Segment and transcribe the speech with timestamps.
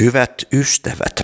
[0.00, 1.22] Hyvät ystävät,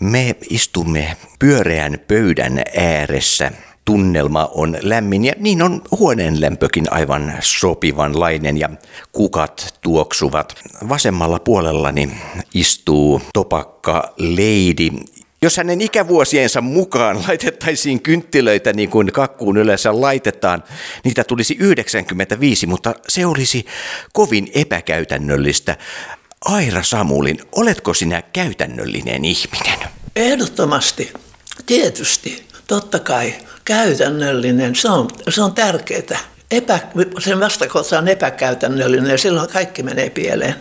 [0.00, 3.50] me istumme pyöreän pöydän ääressä.
[3.84, 8.68] Tunnelma on lämmin ja niin on huoneen lämpökin aivan sopivanlainen ja
[9.12, 10.54] kukat tuoksuvat.
[10.88, 12.10] Vasemmalla puolellani
[12.54, 15.04] istuu topakka Lady,
[15.42, 20.64] jos hänen ikävuosiensa mukaan laitettaisiin kynttilöitä niin kuin kakkuun yleensä laitetaan,
[21.04, 23.66] niitä tulisi 95, mutta se olisi
[24.12, 25.76] kovin epäkäytännöllistä.
[26.44, 29.78] Aira Samulin, oletko sinä käytännöllinen ihminen?
[30.16, 31.12] Ehdottomasti,
[31.66, 36.18] tietysti, totta kai, käytännöllinen, se on, se on tärkeää.
[36.50, 36.78] Epä,
[37.18, 40.54] sen vastakohta on epäkäytännöllinen ja silloin kaikki menee pieleen.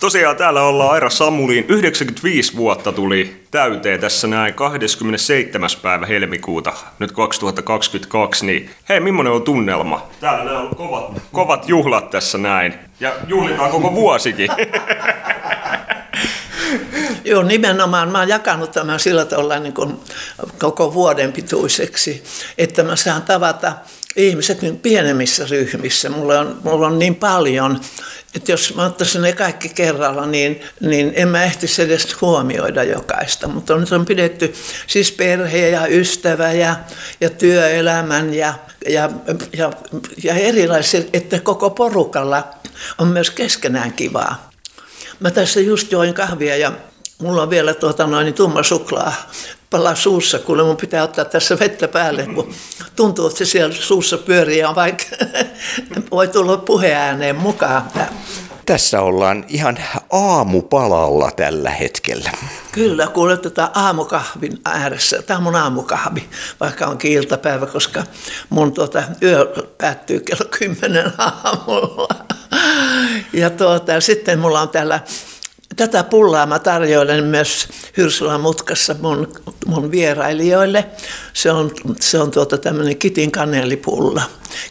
[0.00, 1.64] Tosiaan täällä ollaan Aira Samuliin.
[1.68, 5.70] 95 vuotta tuli täyteen tässä näin 27.
[5.82, 8.46] päivä helmikuuta nyt 2022.
[8.46, 10.06] Niin hei, millainen on tunnelma?
[10.20, 12.74] Täällä nämä on kovat, kovat juhlat tässä näin.
[13.00, 14.50] Ja juhlitaan koko vuosikin.
[17.24, 18.08] Joo, nimenomaan.
[18.08, 20.00] Mä oon jakanut tämän sillä tavalla niin kuin
[20.58, 22.24] koko vuoden pituiseksi,
[22.58, 23.72] että mä saan tavata
[24.16, 26.10] ihmiset niin pienemmissä ryhmissä.
[26.10, 27.80] Mulla on, mulla on niin paljon,
[28.34, 33.48] että jos mä ottaisin ne kaikki kerralla, niin, niin en mä ehtisi edes huomioida jokaista.
[33.48, 34.54] Mutta on, on pidetty
[34.86, 36.76] siis perhe ja ystävä ja,
[37.20, 38.54] ja työelämän ja,
[38.88, 39.10] ja,
[39.52, 39.72] ja,
[40.22, 42.48] ja erilaisia, että koko porukalla
[42.98, 44.45] on myös keskenään kivaa.
[45.20, 46.72] Mä tässä just join kahvia ja
[47.18, 49.12] mulla on vielä tuota noin tumma suklaa
[49.70, 52.54] palaa suussa, kun mun pitää ottaa tässä vettä päälle, kun
[52.96, 55.04] tuntuu, että se siellä suussa pyörii ja vaikka
[56.10, 57.90] voi tulla puheääneen mukaan.
[58.66, 59.78] Tässä ollaan ihan
[60.12, 62.30] aamupalalla tällä hetkellä.
[62.72, 65.22] Kyllä, kuulet tätä aamukahvin ääressä.
[65.22, 66.28] Tämä on mun aamukahvi,
[66.60, 68.02] vaikka on iltapäivä, koska
[68.50, 72.25] mun tuota, yö päättyy kello 10 aamulla.
[73.36, 75.00] Ja tuota, sitten mulla on täällä
[75.76, 79.32] Tätä pullaa mä tarjoilen myös Hyrsälän mutkassa mun,
[79.66, 80.84] mun vierailijoille.
[81.32, 81.70] Se on,
[82.00, 84.22] se on tuota tämmöinen Kitin kanelipulla.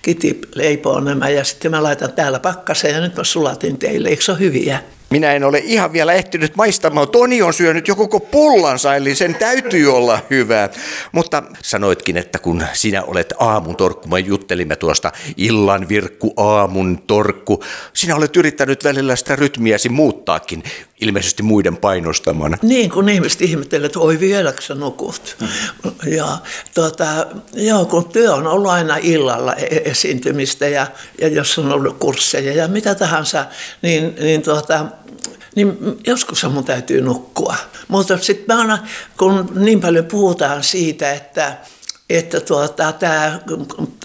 [0.01, 4.09] Kiti leipoo nämä ja sitten mä laitan täällä pakkaseen ja nyt mä sulatin teille.
[4.09, 4.81] Eikö se ole hyviä?
[5.15, 7.07] Minä en ole ihan vielä ehtinyt maistamaan.
[7.07, 10.69] Toni on syönyt jo koko pullansa, eli sen täytyy olla hyvää.
[11.11, 17.63] Mutta sanoitkin, että kun sinä olet aamun torkku, me juttelimme tuosta illan virkku, aamun torkku.
[17.93, 20.63] Sinä olet yrittänyt välillä sitä rytmiäsi muuttaakin,
[21.01, 22.57] ilmeisesti muiden painostamana.
[22.61, 25.37] Niin, kun ihmiset ihmettelevät, että oi vieläkö sä nukut.
[26.05, 26.37] Ja,
[26.73, 27.05] tuota,
[27.53, 30.87] joo, kun työ on ollut aina illalla e- esiintymistä ja,
[31.21, 33.45] ja jos on ollut kursseja ja mitä tahansa,
[33.81, 34.85] niin, niin tuota,
[35.55, 35.77] niin
[36.07, 37.55] joskus mun täytyy nukkua.
[37.87, 38.47] Mutta sitten
[39.17, 41.57] kun niin paljon puhutaan siitä, että
[42.09, 43.39] että tuota, tämä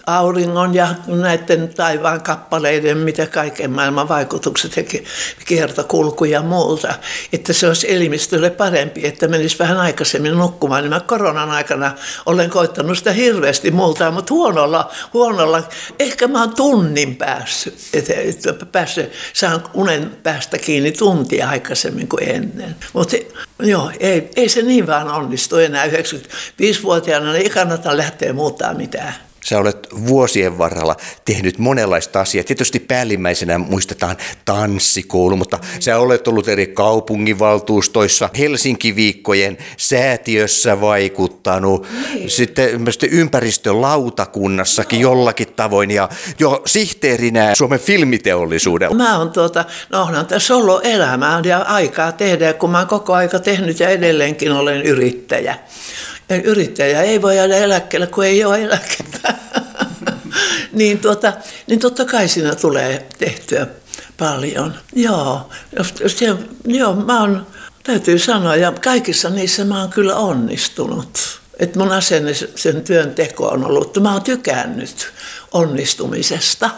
[0.06, 4.82] auringon ja näiden taivaan kappaleiden, mitä kaiken maailman vaikutukset ja
[5.46, 6.94] kiertokulku ja muuta,
[7.32, 10.82] että se olisi elimistölle parempi, että menisi vähän aikaisemmin nukkumaan.
[10.82, 11.92] Niin mä koronan aikana
[12.26, 15.62] olen koittanut sitä hirveästi multa, mutta huonolla, huonolla,
[15.98, 22.28] ehkä mä oon tunnin päässyt, että, että päässyt, saan unen päästä kiinni tuntia aikaisemmin kuin
[22.28, 22.76] ennen.
[22.92, 23.16] Mutta
[23.62, 29.14] joo, ei, ei se niin vaan onnistu enää 95-vuotiaana, niin ei kannata lähteä muuttaa mitään.
[29.44, 32.44] Sä olet vuosien varrella tehnyt monenlaista asiaa.
[32.44, 42.30] Tietysti päällimmäisenä muistetaan tanssikoulu, mutta sä olet ollut eri kaupunginvaltuustoissa, Helsinki-viikkojen säätiössä vaikuttanut, niin.
[42.30, 46.08] sitten ympäristölautakunnassakin jollakin tavoin ja
[46.38, 48.96] jo sihteerinä Suomen filmiteollisuudella.
[48.96, 53.14] Mä oon tuota, no onhan tässä ollut elämää ja aikaa tehdä, kun mä oon koko
[53.14, 55.56] aika tehnyt ja edelleenkin olen yrittäjä
[56.36, 59.34] yrittäjä ei voi jäädä eläkkeelle, kun ei ole eläkettä.
[60.72, 61.32] niin, tuota,
[61.66, 63.66] niin totta kai siinä tulee tehtyä
[64.18, 64.74] paljon.
[64.92, 65.50] Joo,
[66.06, 67.46] se, joo mä oon,
[67.82, 71.40] täytyy sanoa, ja kaikissa niissä mä oon kyllä onnistunut.
[71.58, 75.12] Että mun asenne sen työn teko on ollut, mä oon tykännyt
[75.52, 76.70] onnistumisesta.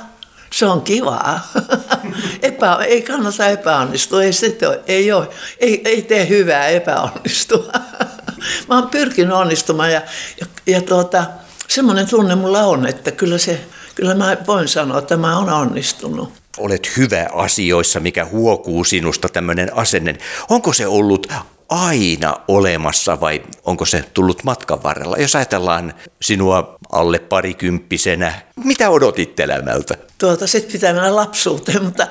[0.52, 1.52] Se on kivaa.
[2.42, 7.72] Epä, ei kannata epäonnistua, ei, se ei, ole, ei, ei tee hyvää epäonnistua.
[8.68, 10.02] mä oon pyrkinyt onnistumaan ja,
[10.40, 11.24] ja, ja tuota,
[11.68, 16.32] semmoinen tunne mulla on, että kyllä, se, kyllä mä voin sanoa, että mä oon onnistunut.
[16.58, 20.18] Olet hyvä asioissa, mikä huokuu sinusta tämmöinen asenne.
[20.48, 21.26] Onko se ollut
[21.72, 25.16] aina olemassa vai onko se tullut matkan varrella?
[25.16, 28.34] Jos ajatellaan sinua alle parikymppisenä,
[28.64, 29.94] mitä odotit elämältä?
[30.18, 32.06] Tuota, sitten pitää mennä lapsuuteen, mutta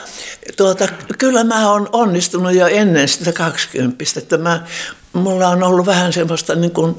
[0.58, 0.88] tuota,
[1.18, 4.20] kyllä mä oon onnistunut jo ennen sitä kaksikymppistä.
[4.20, 4.66] Että mä,
[5.14, 6.96] mulla on ollut vähän semmoista niin kuin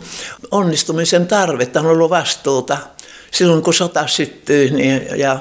[0.50, 2.78] onnistumisen tarvetta, on ollut vastuuta
[3.30, 5.38] silloin kun sota syttyi niin, ja,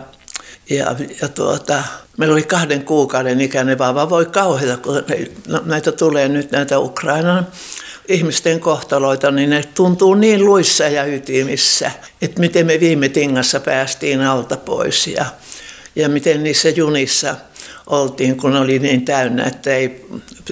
[0.70, 1.84] ja, ja tuota,
[2.18, 4.10] meillä oli kahden kuukauden ikäinen vauva.
[4.10, 5.04] Voi kauheita, kun
[5.48, 7.48] no, näitä tulee nyt näitä Ukrainan
[8.08, 11.92] ihmisten kohtaloita, niin ne tuntuu niin luissa ja ytimissä,
[12.22, 15.26] että miten me viime tingassa päästiin alta pois ja,
[15.96, 17.36] ja miten niissä junissa–
[17.88, 20.06] oltiin, kun oli niin täynnä, että, ei,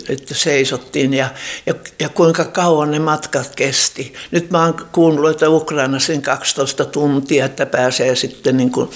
[0.09, 1.29] että seisottiin ja,
[1.65, 4.13] ja, ja kuinka kauan ne matkat kesti.
[4.31, 8.89] Nyt mä oon kuullut, että Ukrainassa 12 tuntia, että pääsee sitten niin kuin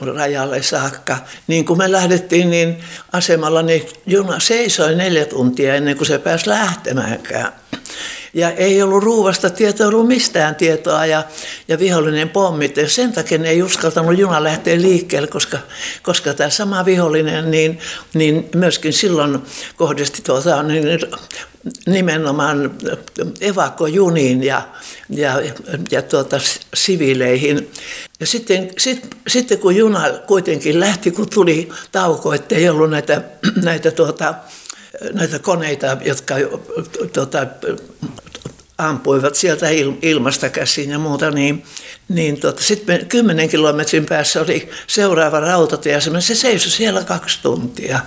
[0.00, 1.18] rajalle saakka.
[1.46, 6.48] Niin kun me lähdettiin, niin asemalla niin juna seisoi neljä tuntia ennen kuin se pääsi
[6.48, 7.61] lähtemäänkään.
[8.34, 11.24] Ja ei ollut ruuvasta tietoa, ollut mistään tietoa ja,
[11.68, 12.80] ja vihollinen pommitti.
[12.80, 15.58] Ja sen takia ne ei uskaltanut juna lähteä liikkeelle, koska,
[16.02, 17.78] koska tämä sama vihollinen niin,
[18.14, 19.38] niin myöskin silloin
[19.76, 20.84] kohdisti tuota, niin,
[21.86, 22.70] nimenomaan
[23.40, 24.62] evakojuniin ja,
[25.10, 25.42] ja,
[25.90, 26.40] ja tuota,
[26.74, 27.70] siviileihin.
[28.20, 33.22] Ja sitten, sit, sitten kun juna kuitenkin lähti, kun tuli tauko, että ei ollut näitä,
[33.64, 34.34] näitä tuota,
[35.12, 36.34] näitä koneita, jotka
[37.12, 37.46] tuota,
[38.78, 39.66] ampuivat sieltä
[40.02, 41.64] ilmasta käsiin ja muuta, niin,
[42.08, 46.20] niin tuota, sitten kymmenen kilometrin päässä oli seuraava rautatieasema.
[46.20, 48.00] Se seisoi siellä kaksi tuntia.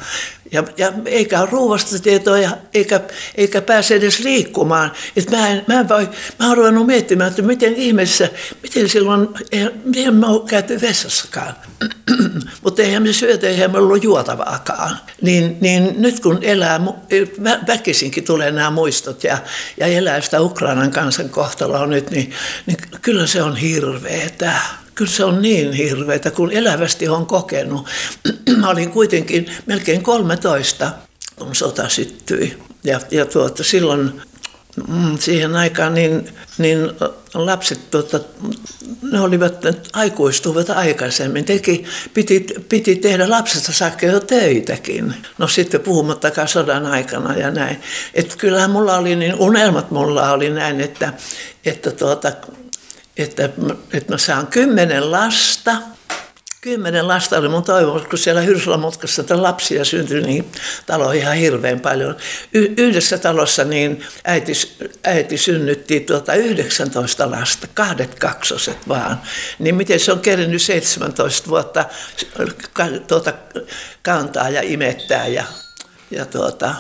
[0.51, 3.01] Ja, ja eikä ole ruuvasta tietoa ja eikä,
[3.36, 4.92] eikä pääse edes liikkumaan.
[5.15, 6.09] Et mä, en, mä, en voi,
[6.39, 8.30] mä olen ruvennut miettimään, että miten ihmeessä,
[8.63, 9.27] miten silloin,
[9.83, 11.56] miten mä oon käyty vessassakaan.
[12.63, 14.97] Mutta eihän me syötä, eihän me ollut juotavaakaan.
[15.21, 16.81] Niin, niin nyt kun elää,
[17.68, 19.38] väkisinkin tulee nämä muistot ja,
[19.77, 22.33] ja elää sitä Ukrainan kansan kohtaloa nyt, niin,
[22.65, 24.59] niin kyllä se on hirveetä
[24.95, 27.88] kyllä se on niin hirveätä, kun elävästi on kokenut.
[28.62, 30.92] Mä olin kuitenkin melkein 13,
[31.36, 32.57] kun sota syttyi.
[32.83, 34.21] Ja, ja tuota, silloin
[34.88, 36.92] mm, siihen aikaan niin, niin
[37.33, 38.19] lapset tuota,
[39.12, 39.53] ne olivat,
[39.94, 41.45] aikuistuvat aikaisemmin.
[41.45, 45.15] Teki, piti, piti tehdä lapsesta saakka jo töitäkin.
[45.38, 47.81] No sitten puhumattakaan sodan aikana ja näin.
[48.13, 51.13] Että kyllähän mulla oli, niin unelmat mulla oli näin, että,
[51.65, 52.31] että tuota,
[53.17, 53.50] että,
[53.94, 55.75] että mä saan kymmenen lasta.
[56.62, 60.51] Kymmenen lasta oli mun toivomus, kun siellä Hyrsalamutkassa että lapsia syntyi niin
[60.85, 62.15] talo ihan hirveän paljon.
[62.53, 64.51] Y- yhdessä talossa niin äiti,
[65.03, 69.21] äiti synnytti tuota 19 lasta, kahdet kaksoset vaan.
[69.59, 71.85] Niin miten se on kerinyt 17 vuotta
[73.07, 73.33] tuota,
[74.03, 75.44] kantaa ja imettää ja,
[76.12, 76.75] ja tuota,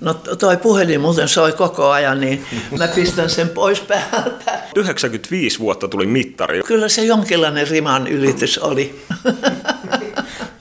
[0.00, 2.46] No toi puhelin muuten soi koko ajan, niin
[2.78, 4.60] mä pistän sen pois päältä.
[4.76, 6.62] 95 vuotta tuli mittari.
[6.62, 9.04] Kyllä se jonkinlainen riman ylitys oli.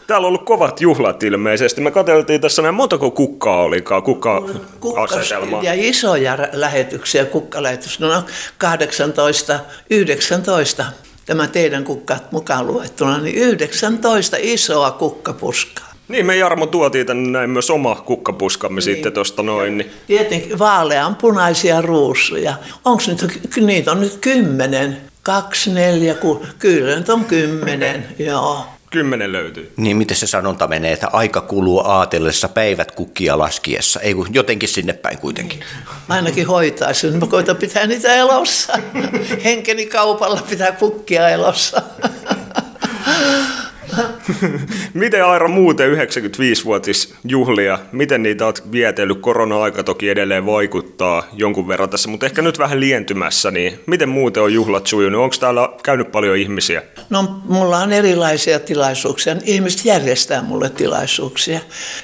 [0.08, 1.82] Täällä on ollut kovat juhlat ilmeisesti.
[1.82, 4.44] Me katseltiin tässä näin, montako kukkaa olikaan, kukka
[5.04, 5.64] asetelmaa.
[5.64, 8.00] Ja isoja lähetyksiä, kukkalähetys.
[8.00, 8.24] No
[8.58, 10.86] 18, 19
[11.26, 15.87] tämä teidän kukkat mukaan luettuna, niin 19 isoa kukkapuskaa.
[16.08, 18.84] Niin, me Jarmo tuotiin tänne näin myös oma kukkapuskamme niin.
[18.84, 19.78] sitten tuosta noin.
[19.78, 19.92] Niin.
[20.08, 22.54] Tietenkin vaalean punaisia ruusuja.
[22.86, 28.66] Onko nyt, niitä on nyt kymmenen, kaksi, neljä, ku, kyllä nyt on kymmenen, joo.
[28.90, 29.72] Kymmenen löytyy.
[29.78, 34.00] Niin miten se sanonta menee, että aika kuluu aatellessa päivät kukkia laskiessa.
[34.00, 35.60] Ei kun jotenkin sinne päin kuitenkin.
[36.10, 37.20] Ainakin hoitaisin.
[37.20, 38.80] Mä koitan pitää niitä elossa.
[39.44, 41.82] Henkeni kaupalla pitää kukkia elossa.
[44.94, 49.22] miten Aira muuten 95-vuotisjuhlia, miten niitä olet vietellyt?
[49.22, 54.44] Korona-aika toki edelleen vaikuttaa jonkun verran tässä, mutta ehkä nyt vähän lientymässä, niin miten muuten
[54.44, 55.22] on juhlat sujunut?
[55.22, 56.82] Onko täällä käynyt paljon ihmisiä?
[57.10, 59.36] No mulla on erilaisia tilaisuuksia.
[59.44, 61.60] Ihmiset järjestää mulle tilaisuuksia.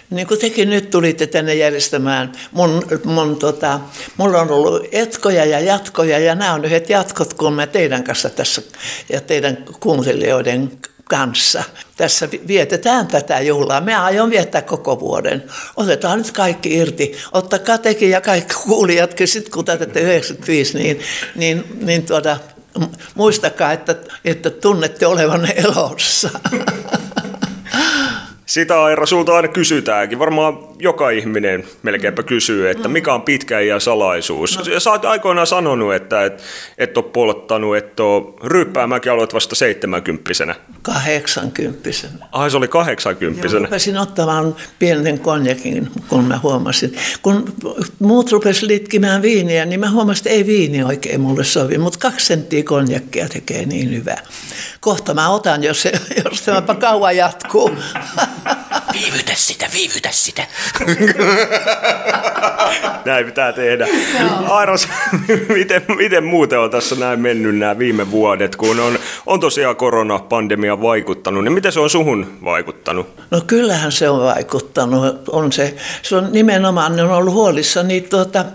[0.09, 3.79] Niin kuin tekin nyt tulitte tänne järjestämään, mun, mun, tota,
[4.17, 8.29] mulla on ollut etkoja ja jatkoja ja nämä on yhdet jatkot, kun mä teidän kanssa
[8.29, 8.61] tässä
[9.09, 10.71] ja teidän kuuntelijoiden
[11.13, 11.63] kanssa.
[11.97, 13.81] Tässä vietetään tätä juhlaa.
[13.81, 15.43] Me aion viettää koko vuoden.
[15.75, 17.17] Otetaan nyt kaikki irti.
[17.31, 20.99] Ottakaa tekin ja kaikki kuulijatkin, sit kun tätä 95, niin,
[21.35, 22.37] niin, niin tuoda,
[23.15, 26.29] muistakaa, että, että tunnette olevanne elossa.
[28.45, 30.19] Sitä Aira sulta aina kysytäänkin.
[30.19, 34.57] Varmaan joka ihminen melkeinpä kysyy, että mikä on pitkä iän salaisuus.
[34.57, 34.79] No.
[34.79, 36.43] Sä oot aikoinaan sanonut, että et,
[36.77, 40.55] et ole polttanut, et ole aloit vasta seitsemänkymppisenä.
[40.81, 42.25] Kahdeksankymppisenä.
[42.31, 43.59] Ai se oli kahdeksankymppisenä.
[43.59, 46.97] Joo, rupesin ottamaan pienen konjakin, kun mä huomasin.
[47.21, 47.53] Kun
[47.99, 52.25] muut rupesivat litkimään viiniä, niin mä huomasin, että ei viini oikein mulle sovi, mutta kaksi
[52.25, 54.21] senttiä konjakkia tekee niin hyvää.
[54.79, 55.91] Kohta mä otan, jos, se,
[56.25, 57.71] jos tämä kauan jatkuu.
[58.93, 60.47] Viivytä sitä, viivytä sitä.
[63.05, 63.87] Näin pitää tehdä.
[64.49, 64.87] Airos,
[65.57, 70.81] miten, miten muuten on tässä näin mennyt nämä viime vuodet, kun on, on tosiaan koronapandemia
[70.81, 73.07] vaikuttanut, niin miten se on suhun vaikuttanut?
[73.31, 75.29] No kyllähän se on vaikuttanut.
[75.29, 78.45] On se, se on nimenomaan, ne on ollut huolissa niin tuota,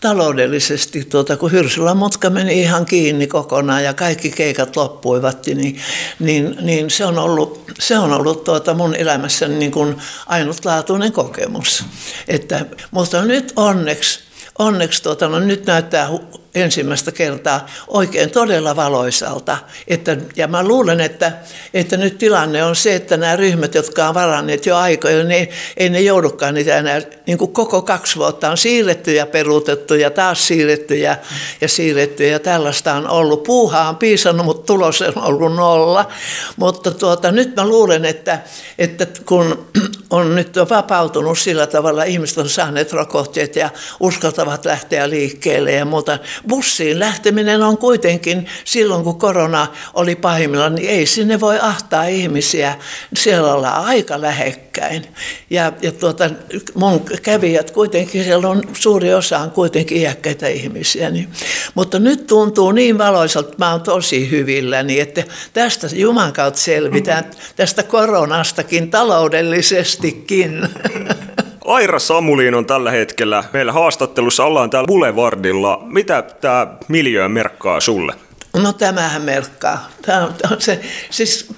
[0.00, 5.80] taloudellisesti, tuota, kun Hyrsylän mutka meni ihan kiinni kokonaan ja kaikki keikat loppuivat, niin,
[6.18, 9.87] niin, niin se on ollut, se on ollut tuota mun elämässäni niin kuin
[10.26, 11.84] ainutlaatuinen kokemus.
[12.28, 14.20] Että, mutta nyt onneksi,
[14.58, 16.08] onneksi tuota, no nyt näyttää
[16.54, 19.58] ensimmäistä kertaa oikein todella valoisalta.
[19.88, 21.32] Että, ja mä luulen, että,
[21.74, 25.90] että nyt tilanne on se, että nämä ryhmät, jotka on varanneet jo aikoja, niin ei
[25.90, 30.46] ne joudukaan niitä enää, niin kuin koko kaksi vuotta on siirretty ja peruutettu ja taas
[30.46, 31.16] siirretty ja,
[31.60, 33.42] ja siirretty ja tällaista on ollut.
[33.42, 36.08] Puuhaa on piisannut, mutta tulos on ollut nolla.
[36.56, 38.40] Mutta tuota, nyt mä luulen, että,
[38.78, 39.68] että kun
[40.10, 46.18] on nyt vapautunut sillä tavalla, ihmiset on saaneet rokotteet ja uskaltavat lähteä liikkeelle ja muuta,
[46.48, 52.74] bussiin lähteminen on kuitenkin silloin, kun korona oli pahimmillaan, niin ei sinne voi ahtaa ihmisiä.
[53.16, 55.06] Siellä ollaan aika lähekkäin.
[55.50, 56.30] Ja, ja tuota,
[56.74, 61.10] mun kävijät kuitenkin, siellä on suuri osa on kuitenkin iäkkäitä ihmisiä.
[61.10, 61.28] Niin.
[61.74, 67.30] Mutta nyt tuntuu niin valoisalta, että mä oon tosi hyvilläni, että tästä Juman kautta selvitään,
[67.56, 70.60] tästä koronastakin taloudellisestikin.
[71.68, 74.44] Aira Samuliin on tällä hetkellä meillä haastattelussa.
[74.44, 75.80] Ollaan täällä Boulevardilla.
[75.84, 78.14] Mitä tämä miljöö merkkaa sulle?
[78.56, 79.88] No tämähän merkkaa.
[80.02, 81.52] Tämä on, se, siis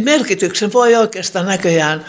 [0.00, 2.04] merkityksen voi oikeastaan näköjään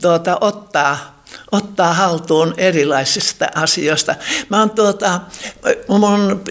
[0.00, 1.16] tuota, ottaa
[1.52, 4.14] ottaa haltuun erilaisista asioista.
[4.48, 5.20] Mä oon tuota,
[5.88, 6.42] mun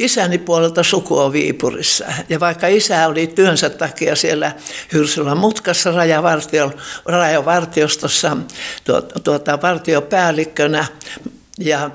[0.00, 2.04] isäni puolelta suku on Viipurissa.
[2.28, 4.52] Ja vaikka isä oli työnsä takia siellä
[4.92, 6.72] Hyrsylän mutkassa rajavartio,
[7.04, 8.36] rajavartiostossa
[8.84, 10.84] tuota, tuota, vartiopäällikkönä
[11.58, 11.90] ja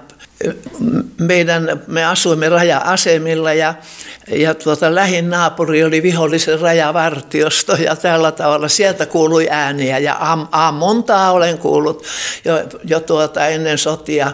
[1.19, 3.73] meidän, me asuimme raja-asemilla ja,
[4.27, 10.47] ja tuota, lähin naapuri oli vihollisen rajavartiosto ja tällä tavalla sieltä kuului ääniä ja am,
[10.51, 12.05] ammuntaa olen kuullut
[12.45, 14.31] jo, jo tuota, ennen sotia,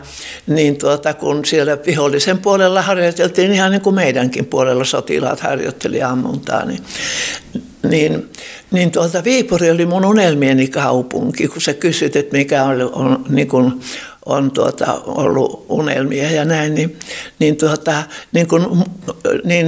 [0.48, 6.66] niin tuota, kun siellä vihollisen puolella harjoiteltiin ihan niin kuin meidänkin puolella sotilaat harjoitteli ammuntaa,
[6.66, 6.84] niin,
[7.90, 8.32] niin,
[8.72, 13.48] niin tuota, Viipuri oli mun unelmieni kaupunki, kun sä kysyt, että mikä on, on niin
[13.48, 13.82] kuin,
[14.26, 17.00] on tuota, ollut unelmia ja näin, niin,
[17.40, 18.86] niin, tuota, niin, kun,
[19.44, 19.66] niin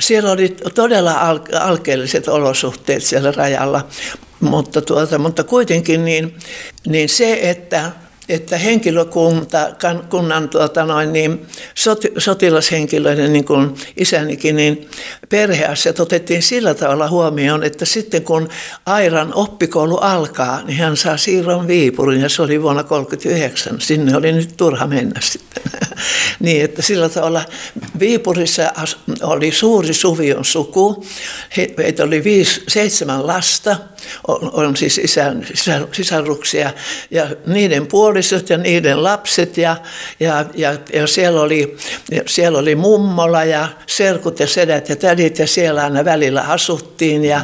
[0.00, 3.86] siellä oli todella al- alkeelliset olosuhteet siellä rajalla,
[4.40, 6.36] mutta, tuota, mutta kuitenkin niin,
[6.86, 7.92] niin se, että
[8.28, 9.68] että henkilökunta,
[10.10, 14.88] kunnan tuota noin, niin soti, sotilashenkilöiden, niin kuin isänikin, niin
[15.28, 18.48] perheasiat otettiin sillä tavalla huomioon, että sitten kun
[18.86, 23.80] Airan oppikoulu alkaa, niin hän saa siirron Viipurin ja se oli vuonna 1939.
[23.80, 25.62] Sinne oli nyt turha mennä sitten.
[26.40, 27.44] niin, että sillä tavalla
[27.98, 28.72] Viipurissa
[29.22, 31.04] oli suuri suvion suku.
[31.56, 33.76] Heitä oli viisi, seitsemän lasta,
[34.28, 36.72] on, on siis isän, sisar, sisaruksia
[37.10, 37.86] ja niiden
[38.22, 39.76] puolisot ja niiden lapset ja,
[40.20, 41.76] ja, ja, ja siellä, oli,
[42.26, 47.40] siellä oli mummola ja serkut ja sedät ja tädit ja siellä aina välillä asuttiin ja,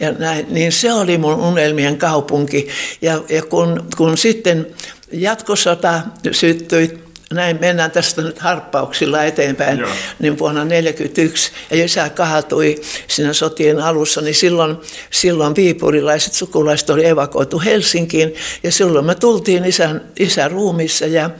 [0.00, 2.68] ja näin, niin se oli mun unelmien kaupunki.
[3.02, 4.66] Ja, ja kun, kun sitten
[5.12, 6.00] jatkosota
[6.32, 9.90] syttyi näin mennään tästä nyt harppauksilla eteenpäin, Joo.
[10.18, 14.76] niin vuonna 1941 ja isä kaatui siinä sotien alussa, niin silloin,
[15.10, 21.30] silloin viipurilaiset sukulaiset oli evakoitu Helsinkiin ja silloin me tultiin isän, isän ruumissa ja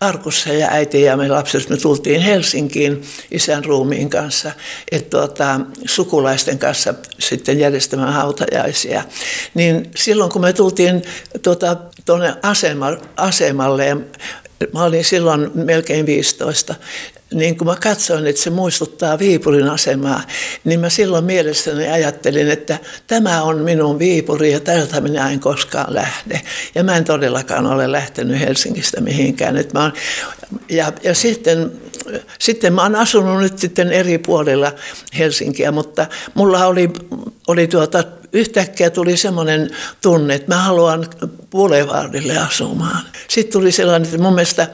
[0.00, 4.52] Arkussa ja äiti ja me lapset, me tultiin Helsinkiin isän ruumiin kanssa,
[4.92, 9.04] että tuota, sukulaisten kanssa sitten järjestämään hautajaisia.
[9.54, 11.02] Niin silloin kun me tultiin
[11.42, 13.96] tuota, tuonne asema, asemalle
[14.72, 16.74] Mä olin silloin melkein 15.
[17.34, 20.22] Niin kun mä katsoin, että se muistuttaa Viipurin asemaa,
[20.64, 25.94] niin mä silloin mielessäni ajattelin, että tämä on minun Viipuri ja tältä minä en koskaan
[25.94, 26.40] lähde.
[26.74, 29.56] Ja mä en todellakaan ole lähtenyt Helsingistä mihinkään.
[29.56, 29.92] Että mä oon,
[30.68, 31.72] ja, ja sitten,
[32.38, 34.72] sitten mä oon asunut nyt sitten eri puolilla
[35.18, 36.90] Helsinkiä, mutta mulla oli,
[37.46, 39.70] oli tuota yhtäkkiä tuli semmoinen
[40.02, 41.06] tunne, että mä haluan
[41.50, 43.00] Boulevardille asumaan.
[43.28, 44.68] Sitten tuli sellainen, että mun mielestä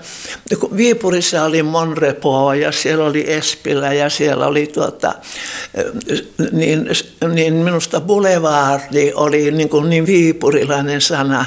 [0.77, 5.15] Viipurissa oli Monrepo ja siellä oli Espilä ja siellä oli tuota,
[6.53, 6.89] niin,
[7.35, 11.45] niin minusta Boulevardi oli niin, kuin niin viipurilainen sana,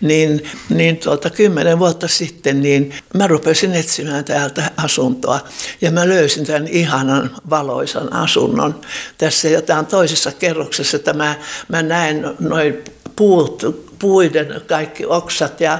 [0.00, 5.40] niin, niin tuota, kymmenen vuotta sitten niin mä rupesin etsimään täältä asuntoa
[5.80, 8.80] ja mä löysin tämän ihanan valoisan asunnon.
[9.18, 11.34] Tässä jotain toisessa kerroksessa, että mä,
[11.68, 12.84] mä näen noin
[13.16, 15.78] puut puiden kaikki oksat ja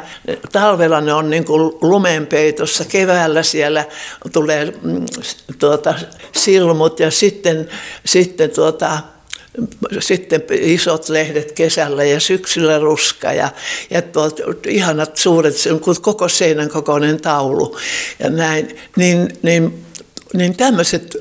[0.52, 3.84] talvella ne on niin kuin lumenpeitossa, keväällä siellä
[4.32, 5.06] tulee mm,
[5.58, 5.94] tuota,
[6.36, 7.68] silmut ja sitten,
[8.04, 8.98] sitten tuota,
[9.98, 13.48] sitten isot lehdet kesällä ja syksyllä ruska ja,
[13.90, 15.54] ja tuot, ihanat suuret,
[16.00, 17.78] koko seinän kokoinen taulu
[18.18, 19.84] ja näin, niin, niin,
[20.34, 21.16] niin tämmöiset,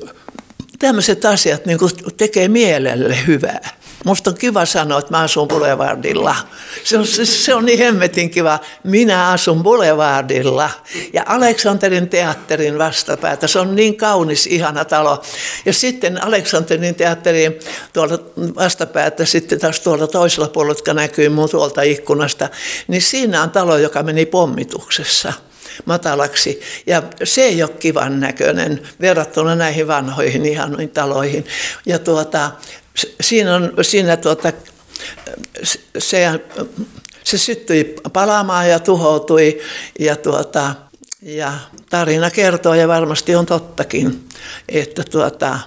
[0.78, 1.78] tämmöiset asiat niin
[2.16, 3.85] tekee mielelle hyvää.
[4.06, 6.36] Musta on kiva sanoa, että mä asun Boulevardilla.
[6.84, 8.58] Se on, se on niin hemmetin kiva.
[8.84, 10.70] Minä asun Boulevardilla.
[11.12, 13.46] Ja Aleksanterin teatterin vastapäätä.
[13.46, 15.22] Se on niin kaunis, ihana talo.
[15.64, 17.58] Ja sitten Aleksanterin teatterin
[17.92, 22.48] tuolta vastapäätä, sitten taas tuolta toisella puolella, jotka näkyy muun tuolta ikkunasta,
[22.88, 25.32] niin siinä on talo, joka meni pommituksessa
[25.84, 26.60] matalaksi.
[26.86, 31.46] Ja se ei ole kivan näköinen verrattuna näihin vanhoihin ihanoihin taloihin.
[31.86, 32.50] Ja tuota,
[33.20, 34.52] siinä, on, siinä tuota,
[35.98, 36.40] se,
[37.24, 39.60] se syttyi palaamaan ja tuhoutui
[39.98, 40.74] ja, tuota,
[41.22, 41.52] ja
[41.90, 44.28] tarina kertoo ja varmasti on tottakin,
[44.68, 45.58] että tuota,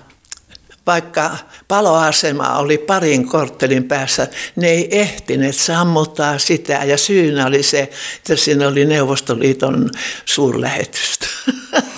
[0.87, 7.79] vaikka paloasema oli parin korttelin päässä, ne ei ehtineet sammuttaa sitä ja syynä oli se,
[8.17, 9.89] että siinä oli Neuvostoliiton
[10.25, 11.25] suurlähetystö.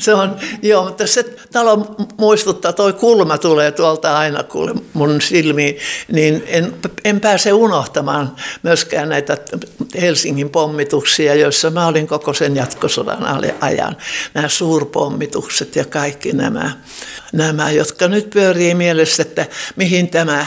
[0.04, 5.78] se on, joo, mutta se talo muistuttaa, toi kulma tulee tuolta aina kuule mun silmiin,
[6.12, 9.36] niin en, en pääse unohtamaan myöskään näitä
[10.00, 13.26] Helsingin pommituksia, joissa mä olin koko sen jatkosodan
[13.60, 13.96] ajan.
[14.34, 16.70] Nämä suurpommitukset ja kaikki nämä,
[17.32, 20.46] nämä jotka nyt pyörii mielessä, että mihin tämä,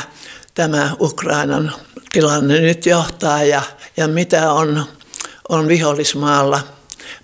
[0.54, 1.72] tämä Ukrainan
[2.12, 3.62] tilanne nyt johtaa ja,
[3.98, 4.86] ja mitä on,
[5.50, 6.60] on vihollismaalla–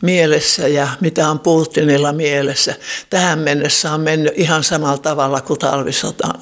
[0.02, 2.76] mielessä ja mitä on Putinilla mielessä.
[3.10, 6.34] Tähän mennessä on mennyt ihan samalla tavalla kuin talvisodan,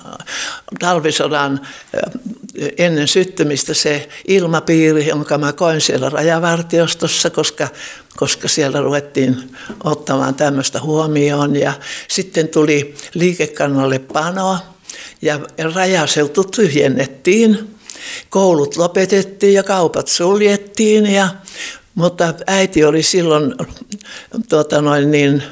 [0.80, 1.68] talvisodan
[2.78, 7.68] ennen syttymistä se ilmapiiri, jonka mä koin siellä rajavartiostossa, koska,
[8.18, 11.56] koska siellä ruvettiin ottamaan tämmöistä huomioon.
[11.56, 11.74] Ja
[12.08, 14.58] sitten tuli liikekannalle pano
[15.22, 15.40] ja
[15.74, 17.78] rajaseutu tyhjennettiin.
[18.30, 21.30] Koulut lopetettiin ja kaupat suljettiin ja
[21.98, 23.54] mutta äiti oli silloin
[24.50, 25.44] tuota noin niin,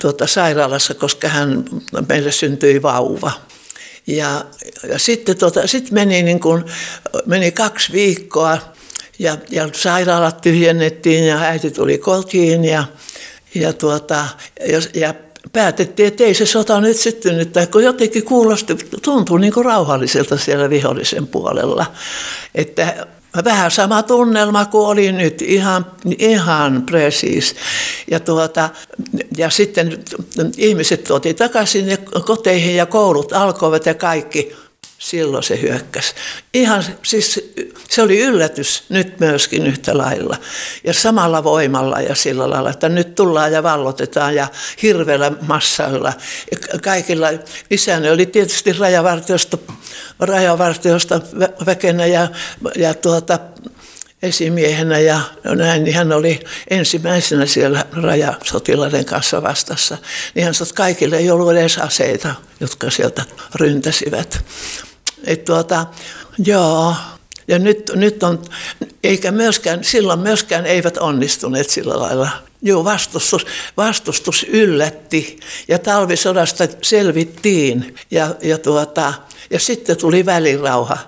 [0.00, 1.64] tuota sairaalassa, koska hän,
[2.08, 3.32] meille syntyi vauva.
[4.06, 4.44] Ja,
[4.88, 6.64] ja sitten tuota, sit meni, niin kuin,
[7.26, 8.58] meni kaksi viikkoa
[9.18, 12.84] ja, ja sairaalat tyhjennettiin ja äiti tuli kotiin ja,
[13.54, 14.26] ja, tuota,
[14.68, 15.14] ja, ja
[15.52, 20.36] päätettiin, että ei se sota nyt syttynyt, tai kun jotenkin kuulosti, tuntui niin kuin rauhalliselta
[20.36, 21.86] siellä vihollisen puolella.
[22.54, 23.06] Että
[23.44, 25.86] Vähän sama tunnelma kuin oli nyt, ihan,
[26.18, 27.54] ihan precis.
[28.10, 28.70] Ja, tuota,
[29.36, 29.98] ja sitten
[30.56, 34.56] ihmiset tuotiin takaisin koteihin ja koulut alkoivat ja kaikki
[34.98, 36.14] silloin se hyökkäsi.
[36.54, 37.40] Ihan, siis
[37.88, 40.36] se oli yllätys nyt myöskin yhtä lailla.
[40.84, 44.48] Ja samalla voimalla ja sillä lailla, että nyt tullaan ja vallotetaan ja
[44.82, 46.12] hirveällä massailla.
[46.82, 47.28] Kaikilla,
[47.70, 49.58] isäni oli tietysti rajavartiosta,
[50.18, 51.20] rajavartiosta
[51.66, 52.28] väkenä ja,
[52.76, 53.38] ja tuota,
[54.22, 59.98] esimiehenä ja näin, niin hän oli ensimmäisenä siellä rajasotilaiden kanssa vastassa.
[60.34, 64.44] Niin hän sanoi, että kaikille ei ollut edes aseita, jotka sieltä ryntäsivät.
[65.24, 65.86] Et tuota,
[66.38, 66.94] joo,
[67.48, 68.42] ja nyt, nyt on,
[69.04, 72.30] eikä myöskään, silloin myöskään eivät onnistuneet sillä lailla.
[72.62, 79.14] Joo, vastustus, vastustus yllätti ja talvisodasta selvittiin ja, ja, tuota,
[79.50, 80.98] ja sitten tuli välirauha.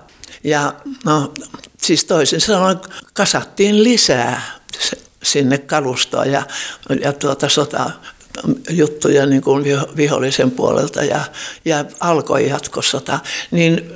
[0.43, 0.73] Ja
[1.05, 1.33] no,
[1.77, 2.79] siis toisin sanoen
[3.13, 4.59] kasattiin lisää
[5.23, 6.43] sinne kalustoa ja,
[7.01, 7.91] ja tuota sota,
[8.69, 9.65] juttuja niin kuin
[9.97, 11.21] vihollisen puolelta ja,
[11.65, 13.19] ja alkoi jatkosota,
[13.51, 13.93] niin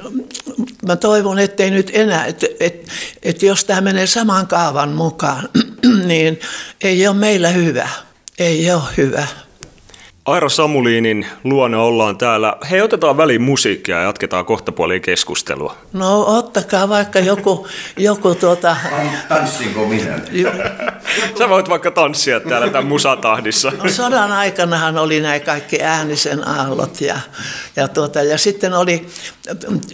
[0.88, 2.88] mä toivon, ettei nyt enää, että et,
[3.24, 5.50] et jos tämä menee saman kaavan mukaan,
[6.08, 6.40] niin
[6.82, 7.90] ei ole meillä hyvä.
[8.40, 9.28] Ei ole hyvä.
[10.26, 12.58] Aira Samuliinin luona ollaan täällä.
[12.72, 15.76] Hei, otetaan väliin musiikkia ja jatketaan kohta puoliin keskustelua.
[15.94, 18.76] No ottakaa vaikka joku, joku tuota...
[19.30, 20.20] Tanssinko minä?
[21.38, 23.72] Sä voit vaikka tanssia täällä tämän musatahdissa.
[23.84, 27.16] No, sodan aikanahan oli nämä kaikki äänisen aallot ja,
[27.76, 29.08] ja, tuota, ja sitten oli,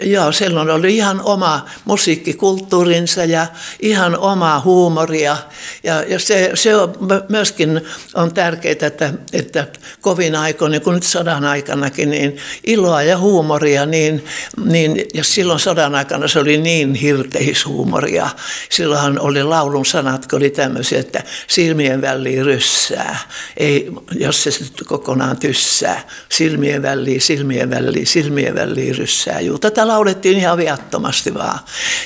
[0.04, 3.48] joo, silloin oli ihan oma musiikkikulttuurinsa ja
[3.80, 5.38] ihan omaa huumoria.
[5.84, 6.94] Ja, ja se, se on
[7.30, 7.82] myöskin
[8.14, 9.68] on tärkeää, että, että
[10.02, 14.26] kovin kovin aikoina, niin kuin nyt sodan aikanakin, niin iloa ja huumoria, niin,
[14.66, 18.30] niin, ja silloin sodan aikana se oli niin hirteishuumoria.
[18.70, 23.20] Silloinhan oli laulun sanat, kun oli tämmöisiä, että silmien väliin ryssää,
[23.58, 29.40] ei, jos se sitten kokonaan tyssää, silmien väliin, silmien väliin, silmien väliin ryssää.
[29.40, 31.60] Juu, tätä laulettiin ihan viattomasti vaan.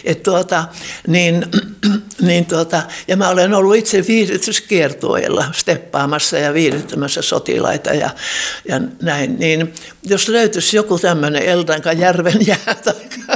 [0.03, 0.65] Et tuota,
[1.07, 1.45] niin,
[2.27, 8.04] niin tuota, ja mä olen ollut itse viihdytyskiertueilla steppaamassa ja viihdyttämässä sotilaita ja,
[8.67, 9.39] ja näin.
[9.39, 12.93] Niin jos löytyisi joku tämmöinen Eldanka järven jää tai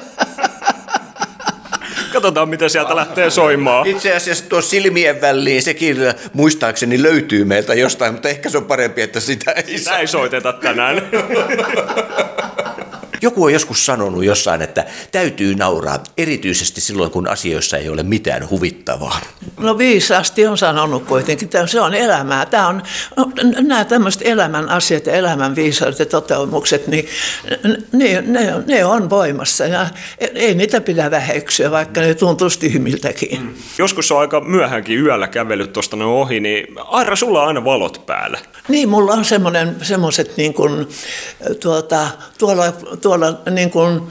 [2.14, 3.88] Katsotaan, miten sieltä lähtee soimaan.
[3.88, 5.98] Itse asiassa tuo silmien väliin sekin
[6.34, 10.54] muistaakseni löytyy meiltä jostain, mutta ehkä se on parempi, että sitä ei Sitä ei soiteta
[10.54, 11.02] tänään.
[13.22, 18.50] Joku on joskus sanonut jossain, että täytyy nauraa, erityisesti silloin, kun asioissa ei ole mitään
[18.50, 19.20] huvittavaa.
[19.58, 22.46] No viisaasti on sanonut kuitenkin, että se on elämää.
[22.46, 22.84] Tämä on,
[23.62, 27.08] nämä tämmöiset elämän asiat ja elämän viisaudet ja toteumukset, niin
[27.92, 33.42] ne, ne, ne on voimassa ja ei niitä pidä väheksyä, vaikka ne tuntuisi tyhmiltäkin.
[33.42, 33.54] Mm.
[33.78, 38.40] Joskus on aika myöhänkin yöllä kävellyt tuosta ohi, niin Aira, sulla on aina valot päällä.
[38.68, 39.26] Niin, mulla on
[39.82, 40.88] semmoiset niin kuin,
[41.60, 43.09] tuota, tuolla, tuolla
[43.52, 44.02] niin kuin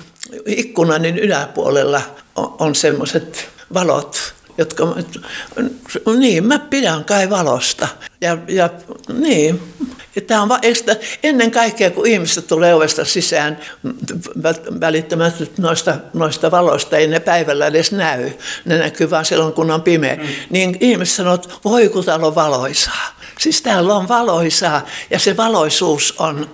[0.47, 2.03] ikkunanin yläpuolella
[2.37, 4.97] on, on semmoiset valot, jotka,
[6.19, 7.89] niin mä pidän kai valosta.
[8.21, 8.71] Ja, ja
[9.13, 9.61] niin,
[10.27, 13.59] Tämä on estä, ennen kaikkea, kun ihmiset tulee ovesta sisään
[14.81, 18.31] välittämättä noista, noista valoista, ei ne päivällä edes näy.
[18.65, 20.15] Ne näkyy vain silloin, kun on pimeä.
[20.15, 20.27] Mm.
[20.51, 23.19] Niin ihmiset sanoo, että voi kun täällä on valoisaa.
[23.39, 26.51] Siis täällä on valoisaa ja se valoisuus on,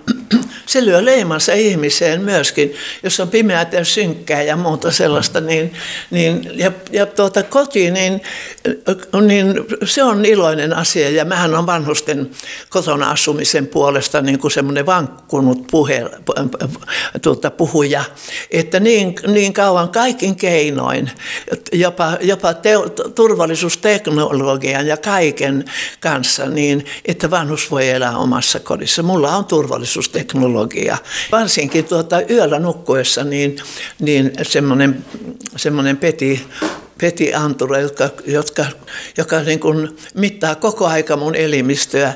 [0.75, 5.41] se lyö leimansa ihmiseen myöskin, jos on pimeää ja synkkää ja muuta sellaista.
[5.41, 5.73] Niin,
[6.11, 8.21] niin, ja ja tuota, koti, niin,
[9.21, 9.53] niin
[9.85, 12.29] se on iloinen asia ja mähän on vanhusten
[12.69, 16.05] kotona asumisen puolesta niin kuin semmoinen vankkunut puhe,
[17.21, 18.03] tuota, puhuja,
[18.51, 21.11] että niin, niin kauan kaikin keinoin,
[21.73, 22.71] jopa, jopa te,
[23.15, 25.65] turvallisuusteknologian ja kaiken
[25.99, 29.03] kanssa, niin että vanhus voi elää omassa kodissa.
[29.03, 30.64] Mulla on turvallisuusteknologia.
[31.31, 33.57] Varsinkin tuota, yöllä nukkuessa niin,
[33.99, 35.05] niin semmoinen,
[35.55, 36.45] semmoinen peti
[36.97, 38.65] petiantura, jotka, jotka,
[39.17, 42.13] joka niin kuin mittaa koko aika mun elimistöä,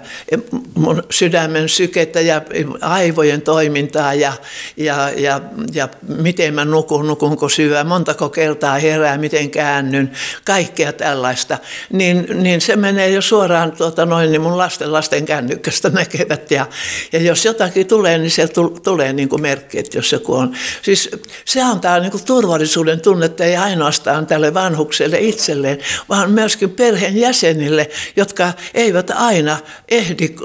[0.75, 2.41] mun sydämen sykettä ja
[2.81, 4.33] aivojen toimintaa ja,
[4.77, 5.41] ja, ja,
[5.73, 10.11] ja miten mä nukun, nukunko syö, montako kertaa herää, miten käännyn,
[10.45, 11.57] kaikkea tällaista.
[11.91, 16.65] Niin, niin se menee jo suoraan tuota noin, niin mun lasten lasten kännykkästä näkevät ja,
[17.13, 18.47] ja jos jotakin tulee, niin se
[18.83, 20.55] tulee niin kuin merkki, että jos joku on.
[20.81, 21.09] Siis
[21.45, 25.77] se antaa niin kuin turvallisuuden tunnetta, ei ainoastaan tälle vaan vanhukselle itselleen,
[26.09, 30.35] vaan myöskin perheen jäsenille, jotka eivät aina ehdi,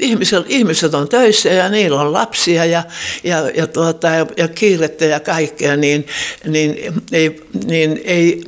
[0.00, 2.84] ihmiset, ihmiset on töissä ja niillä on lapsia ja,
[3.24, 6.06] ja, ja, tuota, ja kiirettä ja kaikkea, niin,
[6.46, 8.44] niin, ei, niin ei,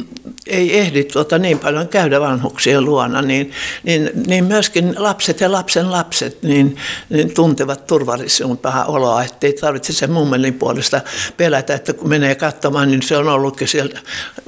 [0.47, 3.53] ei ehdi tuota niin paljon käydä vanhuksien luona, niin,
[3.83, 6.77] niin, niin myöskin lapset ja lapsen lapset niin,
[7.11, 11.01] niin tuntevat turvallisuumpaa oloa, ettei tarvitse sen mummelin puolesta
[11.37, 14.01] pelätä, että kun menee katsomaan, niin se on ollutkin siellä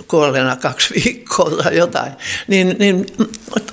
[0.08, 2.12] kuolleena kaksi viikkoa tai jotain.
[2.48, 3.06] Niin, niin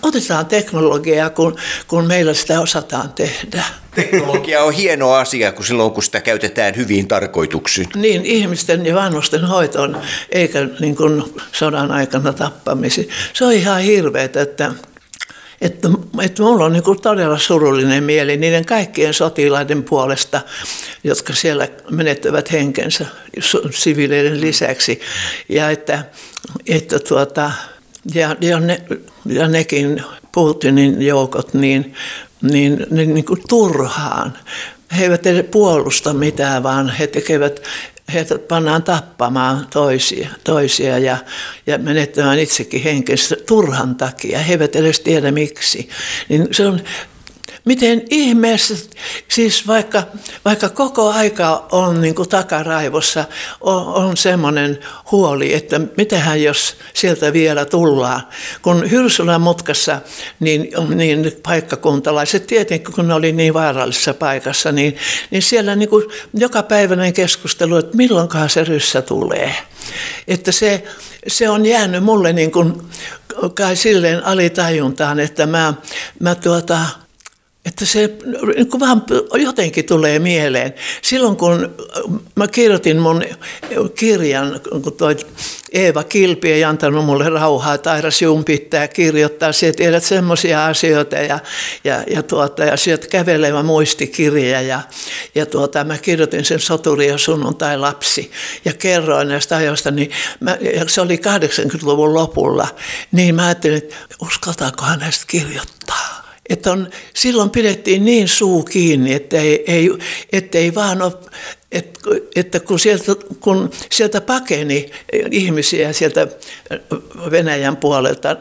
[0.04, 1.58] otetaan teknologiaa, kun,
[1.88, 3.64] kun meillä sitä osataan tehdä.
[3.96, 7.88] Teknologia on hieno asia, kun silloin kun sitä käytetään hyviin tarkoituksiin.
[7.96, 9.98] Niin, ihmisten ja vanhusten hoitoon,
[10.30, 13.10] eikä niin kuin sodan aikana tappamisi.
[13.34, 14.72] Se on ihan hirveet, että
[15.62, 15.90] että,
[16.22, 20.42] että minulla on niin kuin todella surullinen mieli niiden kaikkien sotilaiden puolesta,
[21.04, 23.06] jotka siellä menettävät henkensä
[23.72, 25.02] siviileiden lisäksi.
[25.50, 26.06] Ja että,
[26.68, 27.52] että tuota,
[28.14, 28.82] ja, ja, ne,
[29.26, 31.94] ja nekin Putinin joukot, niin
[32.52, 34.38] niin, niin, niin kuin turhaan.
[34.98, 37.64] He eivät edes puolusta mitään, vaan he tekevät,
[38.14, 41.18] heitä pannaan tappamaan toisia, toisia ja,
[41.68, 44.40] ja menettämään itsekin henkensä turhan takia.
[44.40, 45.90] He eivät edes tiedä miksi.
[46.30, 46.82] Niin se on
[47.66, 48.76] Miten ihmeessä,
[49.28, 50.04] siis vaikka,
[50.46, 53.26] vaikka koko aika on niin kuin takaraivossa,
[53.62, 54.80] on, on semmoinen
[55.12, 58.22] huoli, että mitähän jos sieltä vielä tullaan.
[58.62, 60.02] Kun Hyrsylän mutkassa,
[60.40, 64.98] niin, niin paikkakuntalaiset, tietenkin kun ne oli niin vaarallisessa paikassa, niin,
[65.32, 69.56] niin siellä niin kuin joka päiväinen keskustelu, että milloinkaan se ryssä tulee.
[70.28, 70.84] Että se,
[71.28, 72.82] se on jäänyt mulle niin kuin,
[73.56, 75.74] kai silleen alitajuntaan, että mä,
[76.20, 76.86] mä tuota,
[77.66, 78.10] että se
[78.56, 80.74] niin vähän jotenkin tulee mieleen.
[81.02, 81.76] Silloin kun
[82.36, 83.24] mä kirjoitin mun
[83.96, 85.16] kirjan, kun toi
[85.72, 91.16] Eeva Kilpi ei antanut mulle rauhaa, että Aira Siun pitää kirjoittaa, sinä tiedät semmoisia asioita
[91.16, 91.40] ja,
[91.84, 94.82] ja, ja, tuota, ja sieltä kävelevä muistikirja ja,
[95.36, 98.32] ja tuota, mä kirjoitin sen soturi ja sunnuntai lapsi
[98.66, 102.68] ja kerroin näistä ajoista, niin mä, ja se oli 80-luvun lopulla,
[103.12, 106.23] niin mä ajattelin, että uskaltaakohan näistä kirjoittaa.
[106.50, 109.90] Että on, silloin pidettiin niin suu kiinni, että ei, ei,
[110.32, 111.14] että ei vaan ole,
[111.72, 112.00] että,
[112.36, 114.92] että kun, sieltä, kun sieltä pakeni
[115.32, 116.28] ihmisiä sieltä
[117.32, 118.38] Venäjän puolelta,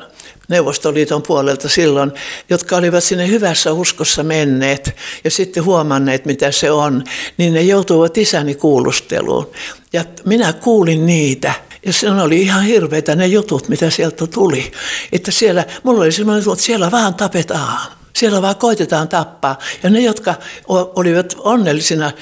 [0.49, 2.13] Neuvostoliiton puolelta silloin,
[2.51, 7.05] jotka olivat sinne hyvässä uskossa menneet ja sitten huomanneet, mitä se on,
[7.39, 9.51] niin ne joutuivat isäni kuulusteluun.
[9.93, 11.53] Ja minä kuulin niitä.
[11.87, 14.73] Ja se oli ihan hirveitä ne jutut, mitä sieltä tuli.
[15.13, 17.79] Että siellä, mulla oli semmoinen, että siellä vaan tapetaan.
[18.17, 19.59] Siellä vaan koitetaan tappaa.
[19.83, 20.35] Ja ne, jotka
[20.69, 22.13] olivat onnellisina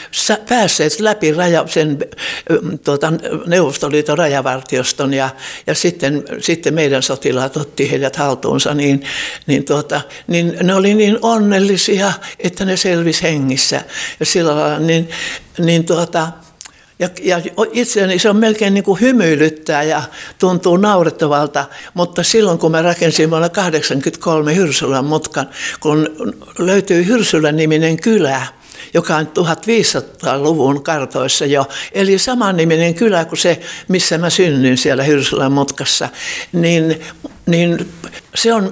[0.49, 1.99] päässeet läpi raja, sen
[2.85, 3.13] tuota,
[3.47, 5.31] Neuvostoliiton rajavartioston ja,
[5.67, 9.05] ja sitten, sitten meidän sotilaat otti heidät haltuunsa, niin,
[9.47, 13.83] niin, tuota, niin ne oli niin onnellisia, että ne selvisi hengissä.
[14.21, 15.11] Ja sillä lailla, niin,
[15.59, 16.29] niin tuota,
[17.01, 17.41] ja, ja
[17.73, 20.03] itseäni se on melkein niin kuin hymyilyttää ja
[20.39, 26.09] tuntuu naurettavalta, mutta silloin kun mä rakensin vuonna 1983 Hyrsylän mutkan, kun
[26.59, 28.47] löytyi Hyrsylän niminen kylä,
[28.95, 31.69] joka on 1500-luvun kartoissa jo.
[31.93, 36.09] Eli samanniminen kylä kuin se, missä mä synnyin siellä Hyrsylän mutkassa.
[36.53, 37.01] Niin,
[37.47, 37.93] niin
[38.35, 38.71] se on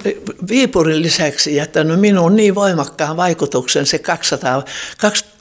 [0.49, 4.65] Viipurin lisäksi jättänyt minuun niin voimakkaan vaikutuksen se 200,
[4.99, 5.38] 200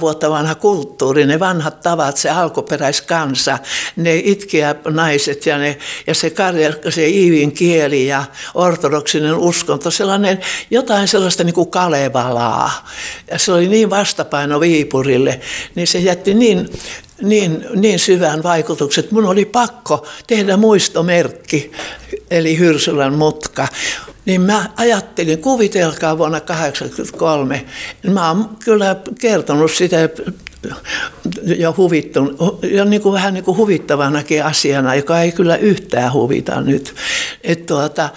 [0.00, 3.58] vuotta vanha kulttuuri, ne vanhat tavat, se alkuperäiskansa,
[3.96, 10.40] ne itkeä naiset ja, ne, ja se, karja, se iivin kieli ja ortodoksinen uskonto, sellainen
[10.70, 12.88] jotain sellaista niin kuin Kalevalaa.
[13.30, 15.40] Ja se oli niin vastapaino Viipurille,
[15.74, 16.68] niin se jätti niin
[17.22, 21.72] niin, niin syvän vaikutuksen, että mun oli pakko tehdä muistomerkki,
[22.30, 23.68] eli Hyrsylän mutka.
[24.24, 27.64] Niin mä ajattelin, kuvitelkaa vuonna 1983,
[28.02, 30.08] niin mä oon kyllä kertonut sitä
[31.44, 36.60] ja huvittunut, ja niin kuin vähän niin kuin huvittavanakin asiana, joka ei kyllä yhtään huvita
[36.60, 36.94] nyt.
[37.42, 38.08] Että tuota,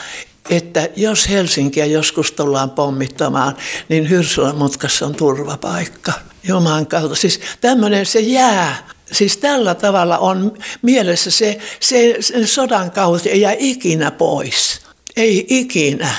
[0.51, 3.57] että jos Helsinkiä joskus tullaan pommittamaan,
[3.89, 6.13] niin Hyrsylän mutkassa on turvapaikka.
[6.43, 7.15] Jumalan kautta.
[7.15, 8.89] Siis tämmöinen se jää.
[9.11, 14.70] Siis tällä tavalla on mielessä se, se, se sodan kautta ei jää ikinä pois
[15.15, 16.10] ei ikinä,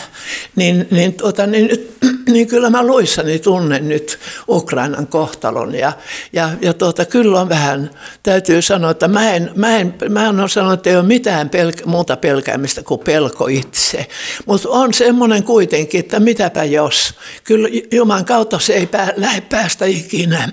[0.57, 1.97] niin, niin, tuota, niin, nyt,
[2.33, 5.75] niin kyllä mä luissani tunnen nyt Ukrainan kohtalon.
[5.75, 5.93] Ja,
[6.33, 7.91] ja, ja tuota, kyllä on vähän,
[8.23, 11.51] täytyy sanoa, että mä en, mä en, mä en ole sanonut, että ei ole mitään
[11.51, 14.07] pelk- muuta pelkäämistä kuin pelko itse.
[14.47, 17.15] Mutta on semmoinen kuitenkin, että mitäpä jos.
[17.45, 20.53] Kyllä Juman kautta se ei pää, lähde päästä ikinä.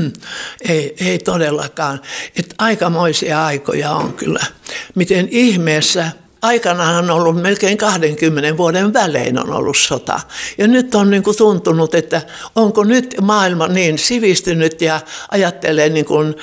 [0.68, 2.00] ei, ei todellakaan.
[2.38, 4.46] Että aikamoisia aikoja on kyllä.
[4.94, 6.10] Miten ihmeessä–
[6.44, 10.20] aikanaan on ollut melkein 20 vuoden välein on ollut sota.
[10.58, 12.22] Ja nyt on niin kuin tuntunut, että
[12.54, 16.34] onko nyt maailma niin sivistynyt ja ajattelee niin kuin,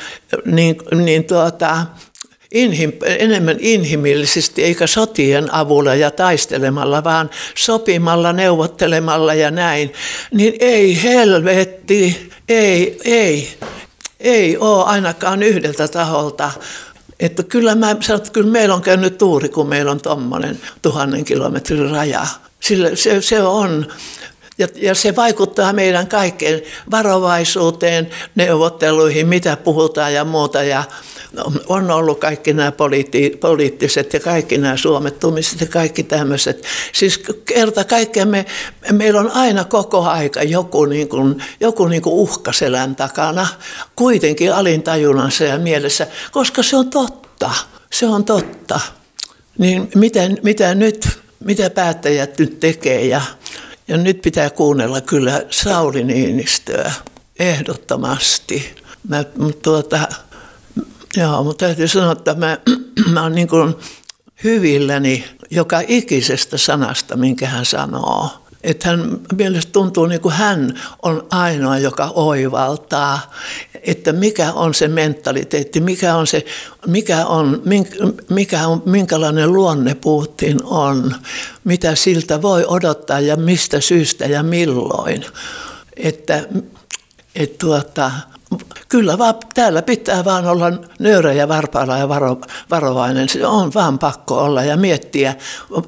[0.46, 1.86] niin, niin tuota,
[2.52, 9.94] inhim, enemmän inhimillisesti, eikä sotien avulla ja taistelemalla, vaan sopimalla, neuvottelemalla ja näin,
[10.32, 13.58] niin ei helvetti, ei, ei,
[14.20, 16.52] ei ole ainakaan yhdeltä taholta
[17.22, 21.26] että kyllä mä sanon, että kyllä meillä on käynyt tuuri, kun meillä on tuommoinen tuhannen
[21.26, 22.28] kilometrin raja.
[22.60, 23.88] Sillä se, se on,
[24.58, 26.62] ja, ja se vaikuttaa meidän kaikkeen
[26.92, 30.64] varovaisuuteen, neuvotteluihin, mitä puhutaan ja muuta.
[30.64, 30.84] Ja
[31.68, 36.64] on ollut kaikki nämä poliitti, poliittiset ja kaikki nämä suomettumiset ja kaikki tämmöiset.
[36.94, 38.46] Siis kerta kaikkea me,
[38.92, 43.48] meillä on aina koko aika joku, niin kuin, joku niin kuin uhkaselän takana,
[43.96, 47.52] kuitenkin alintajunnassa ja mielessä, koska se on totta.
[47.94, 48.80] Se on totta.
[49.58, 51.10] Niin miten, mitä nyt,
[51.40, 53.22] mitä päättäjät nyt tekee ja,
[53.92, 56.94] ja nyt pitää kuunnella kyllä Sauli Niinistöä
[57.40, 58.76] ehdottomasti.
[59.08, 59.24] Mä,
[59.64, 60.00] tuota,
[61.18, 62.58] Joo, mutta täytyy sanoa, että mä,
[63.14, 63.76] mä olen niin kuin
[64.44, 68.41] hyvilläni joka ikisestä sanasta, minkä hän sanoo.
[68.64, 73.34] Että hän mielestä tuntuu niin kuin hän on ainoa, joka oivaltaa,
[73.84, 76.46] että mikä on se mentaliteetti, mikä on se,
[76.88, 77.62] mikä on,
[78.30, 81.16] mikä on, minkälainen luonne Putin on,
[81.64, 85.26] mitä siltä voi odottaa ja mistä syystä ja milloin.
[85.98, 86.44] Että,
[87.36, 88.12] että tuota,
[88.90, 93.30] Kyllä vaan täällä pitää vaan olla nöyrä ja varpailla ja varo, varovainen.
[93.30, 95.36] Se on vaan pakko olla ja miettiä.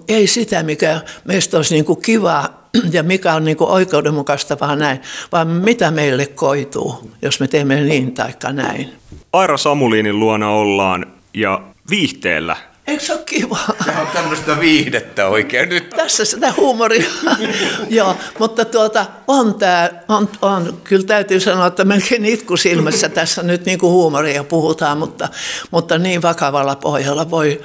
[0.07, 4.79] Ei sitä, mikä meistä olisi niin kuin kivaa ja mikä on niin kuin oikeudenmukaista, vaan
[4.79, 8.93] näin, vaan mitä meille koituu, jos me teemme niin tai näin.
[9.33, 12.55] Aira Samuliinin luona ollaan ja viihteellä.
[12.87, 13.57] Eikö se ole kiva?
[13.85, 15.89] Tämä on tämmöistä viihdettä oikein nyt.
[15.89, 17.09] Tässä sitä huumoria.
[17.89, 23.43] Joo, mutta tuota, on tämä, on, on, kyllä täytyy sanoa, että melkein itku silmässä tässä
[23.43, 25.29] nyt niin kuin huumoria puhutaan, mutta,
[25.71, 27.61] mutta niin vakavalla pohjalla voi,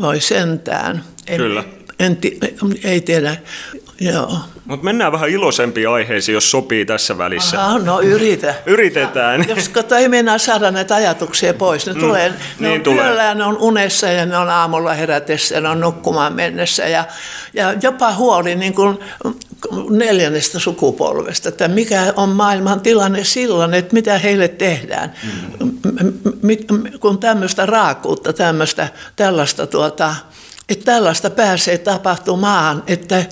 [0.00, 1.04] voi sentään.
[1.26, 1.64] En, Kyllä.
[1.98, 2.18] En,
[2.84, 3.36] ei tiedä,
[4.00, 4.38] joo.
[4.64, 7.64] Mutta mennään vähän iloisempiin aiheisiin, jos sopii tässä välissä.
[7.64, 8.54] Aha, no yritä.
[8.66, 9.48] Yritetään.
[9.48, 11.86] Jos kato, ei mennä saada näitä ajatuksia pois.
[11.86, 13.04] Ne, mm, tulee, ne niin on tulee.
[13.04, 16.88] yöllä ja ne on unessa ja ne on aamulla herätessä ja ne on nukkumaan mennessä.
[16.88, 17.04] Ja,
[17.54, 18.98] ja jopa huoli niin kuin
[19.90, 25.12] neljännestä sukupolvesta, että mikä on maailman tilanne silloin, että mitä heille tehdään.
[25.62, 25.78] Mm.
[27.00, 30.14] Kun tämmöistä raakuutta, tämmöistä, tällaista, tuota,
[30.68, 33.24] että tällaista pääsee tapahtumaan, että,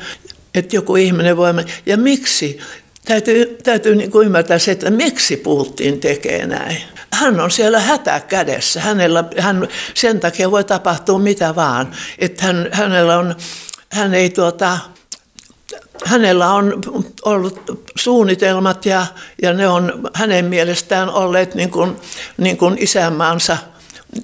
[0.55, 1.53] että joku ihminen voi...
[1.87, 2.61] Ja miksi?
[3.05, 6.77] Täytyy, täytyy niin kuin ymmärtää se, että miksi Putin tekee näin.
[7.13, 8.81] Hän on siellä hätä kädessä.
[8.81, 11.93] Hänellä, hän, sen takia voi tapahtua mitä vaan.
[12.19, 13.35] Että hän, hänellä on,
[13.93, 14.79] hän ei tuota,
[16.05, 16.83] hänellä on
[17.25, 19.07] ollut suunnitelmat ja,
[19.43, 21.97] ja ne on hänen mielestään olleet niin kuin,
[22.39, 23.59] niin kuin isänmaansa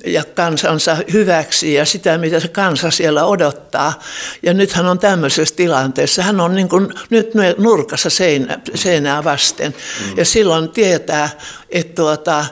[0.07, 4.01] ja kansansa hyväksi ja sitä, mitä se kansa siellä odottaa.
[4.43, 6.23] Ja nyt hän on tämmöisessä tilanteessa.
[6.23, 9.75] Hän on niin kuin nyt nurkassa seinä, seinää vasten.
[10.01, 10.17] Mm.
[10.17, 11.31] Ja silloin tietää,
[11.73, 12.45] että tuota,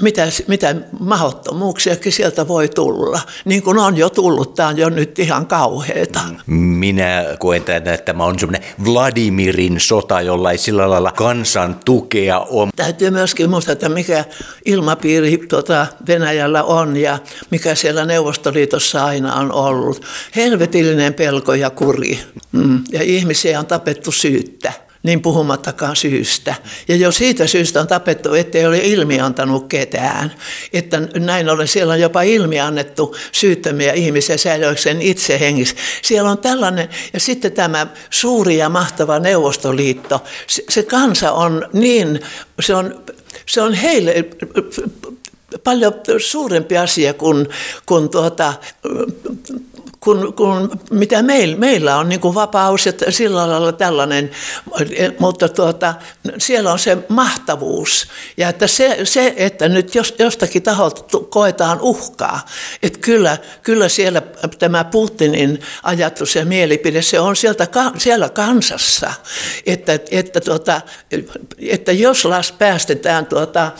[0.00, 3.20] mitä, mitä mahdottomuuksiakin sieltä voi tulla.
[3.44, 6.20] Niin kuin on jo tullut, tämä on jo nyt ihan kauheeta.
[6.46, 12.38] Minä koen tämän, että tämä on semmoinen Vladimirin sota, jolla ei sillä lailla kansan tukea
[12.38, 12.68] on.
[12.76, 14.24] Täytyy myöskin muistaa, että mikä
[14.64, 17.18] ilmapiiri tuota Venäjällä on ja
[17.50, 20.02] mikä siellä Neuvostoliitossa aina on ollut.
[20.36, 22.20] Helvetillinen pelko ja kuri.
[22.52, 22.84] Mm.
[22.92, 26.54] Ja ihmisiä on tapettu syyttä niin puhumattakaan syystä.
[26.88, 30.34] Ja jo siitä syystä on tapettu, ettei ole ilmiantanut ketään.
[30.72, 35.76] Että näin ollen siellä on jopa ilmiannettu syyttömiä ihmisiä säilökseen itse hengissä.
[36.02, 42.20] Siellä on tällainen, ja sitten tämä suuri ja mahtava Neuvostoliitto, se, se kansa on niin,
[42.60, 43.02] se on,
[43.46, 44.24] se on heille
[45.64, 47.48] paljon suurempi asia kuin,
[47.86, 48.54] kuin tuota,
[50.00, 54.30] kun, kun mitä meil, meillä on niin kuin vapaus ja sillä lailla tällainen,
[55.18, 55.94] mutta tuota,
[56.38, 58.08] siellä on se mahtavuus.
[58.36, 62.46] Ja että se, se että nyt jos, jostakin taholta koetaan uhkaa,
[62.82, 64.22] että kyllä, kyllä siellä
[64.58, 67.66] tämä Putinin ajatus ja mielipide, se on sieltä,
[67.98, 69.12] siellä kansassa,
[69.66, 70.80] että, että, tuota,
[71.58, 73.72] että jos las päästetään, tuota,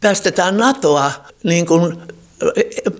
[0.00, 2.15] päästetään NATOa niin kuin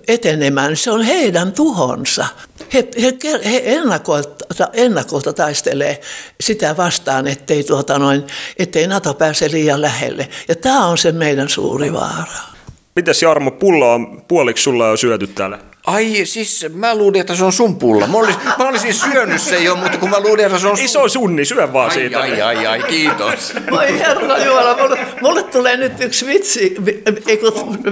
[0.07, 2.25] etenemään, se on heidän tuhonsa.
[2.73, 3.13] He, he,
[3.51, 6.01] he ennakolta, ennakolta taistelee
[6.41, 8.23] sitä vastaan, ettei, tuota noin,
[8.59, 10.29] ettei NATO pääse liian lähelle.
[10.47, 12.57] Ja tämä on se meidän suuri vaara.
[12.95, 15.59] Mitäs Jarmo, pulla on puoliksi sulla jo syöty täällä?
[15.87, 18.07] Ai siis, mä luulin, että se on sun pulla.
[18.07, 20.81] Mä olisin, mä olisin syönyt se jo, mutta kun mä luulin, että se on sun...
[20.81, 22.19] Ei se on sun, niin syö vaan ai, siitä.
[22.19, 23.53] Ai, ai, ai, kiitos.
[23.71, 26.75] Voi herra Jumala, mulle, mulle tulee nyt yksi vitsi,
[27.27, 27.41] ei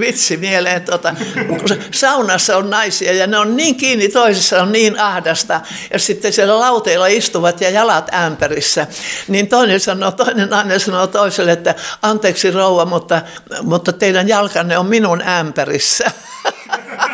[0.00, 0.82] vitsi mieleen.
[0.82, 1.14] Tota,
[1.48, 5.60] kun saunassa on naisia ja ne on niin kiinni toisissa, on niin ahdasta.
[5.92, 8.86] Ja sitten siellä lauteilla istuvat ja jalat ämpärissä.
[9.28, 13.22] Niin toinen, sanoo, toinen nainen sanoo toiselle, että anteeksi rouva, mutta,
[13.62, 16.10] mutta teidän jalkanne on minun ämpärissä.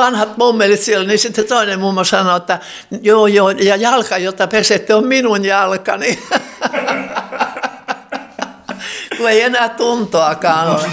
[0.00, 2.58] vanhat mummelit siellä, niin sitten toinen mummo sanoi, että
[3.02, 6.18] joo joo, ja jalka, jota pesette, on minun jalkani.
[9.16, 10.82] Kun ei enää tuntoakaan ole.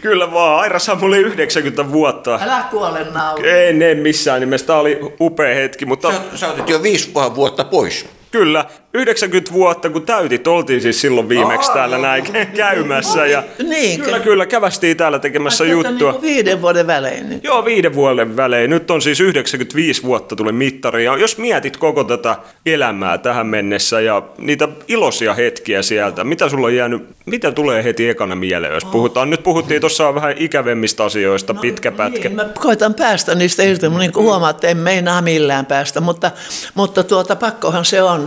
[0.00, 2.38] Kyllä vaan, Aira Samuli 90 vuotta.
[2.42, 3.42] Älä kuole nauru.
[3.46, 7.64] En, en missään nimessä, tämä oli upea hetki, mutta Sä, sä otit jo viisi vuotta
[7.64, 8.06] pois.
[8.30, 8.64] Kyllä,
[8.94, 12.24] 90 vuotta kun täytit, oltiin siis silloin viimeksi Aa, täällä näin
[12.56, 13.26] käymässä.
[13.26, 16.12] Ja Niin, kyllä, ky- kyllä, kävästiin täällä tekemässä juttua.
[16.12, 17.28] Niin viiden vuoden välein.
[17.28, 17.40] Niin.
[17.42, 18.70] Joo, viiden vuoden välein.
[18.70, 21.04] Nyt on siis 95 vuotta tuli mittari.
[21.04, 22.36] Ja jos mietit koko tätä
[22.66, 28.08] elämää tähän mennessä ja niitä iloisia hetkiä sieltä, mitä sulla on jäänyt, mitä tulee heti
[28.08, 29.30] ekana mieleen, jos puhutaan?
[29.30, 32.28] Nyt puhuttiin tuossa vähän ikävemmistä asioista, no, pitkä pätkä.
[32.28, 36.30] Niin, mä koitan päästä niistä irti, mutta niin kuin huomaatte, en meinaa millään päästä, mutta,
[36.74, 38.17] mutta tuota, pakkohan se on,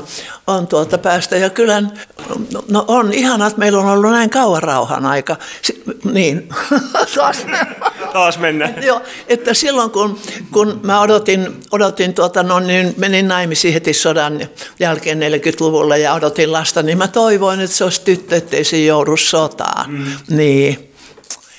[0.47, 1.37] on tuota päästä.
[1.37, 1.83] Ja kyllä
[2.69, 5.35] no on ihanaa, että meillä on ollut näin kauan rauhan aika.
[5.61, 6.49] Si- niin,
[7.15, 7.45] taas
[8.13, 8.83] Taas mennään.
[8.83, 10.19] Joo, että silloin kun,
[10.51, 14.41] kun mä odotin, odotin tuota, no niin menin naimisiin heti sodan
[14.79, 19.17] jälkeen 40-luvulla ja odotin lasta, niin mä toivoin, että se olisi tyttö, ettei se joudu
[19.17, 19.91] sotaan.
[19.91, 20.05] Mm.
[20.29, 20.90] Niin.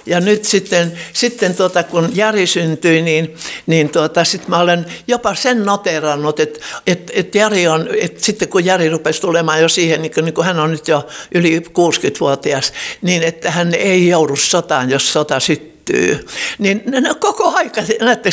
[0.07, 3.35] Ja nyt sitten, sitten tuota, kun Jari syntyi, niin,
[3.67, 8.49] niin tuota, sitten mä olen jopa sen noterannut, että, että, että Jari on, että sitten
[8.49, 11.59] kun Jari rupesi tulemaan jo siihen, niin kuin, niin kuin hän on nyt jo yli
[11.59, 16.26] 60-vuotias, niin että hän ei joudu sotaan, jos sota syttyy syttyy,
[16.59, 18.30] niin ne koko aika, näette,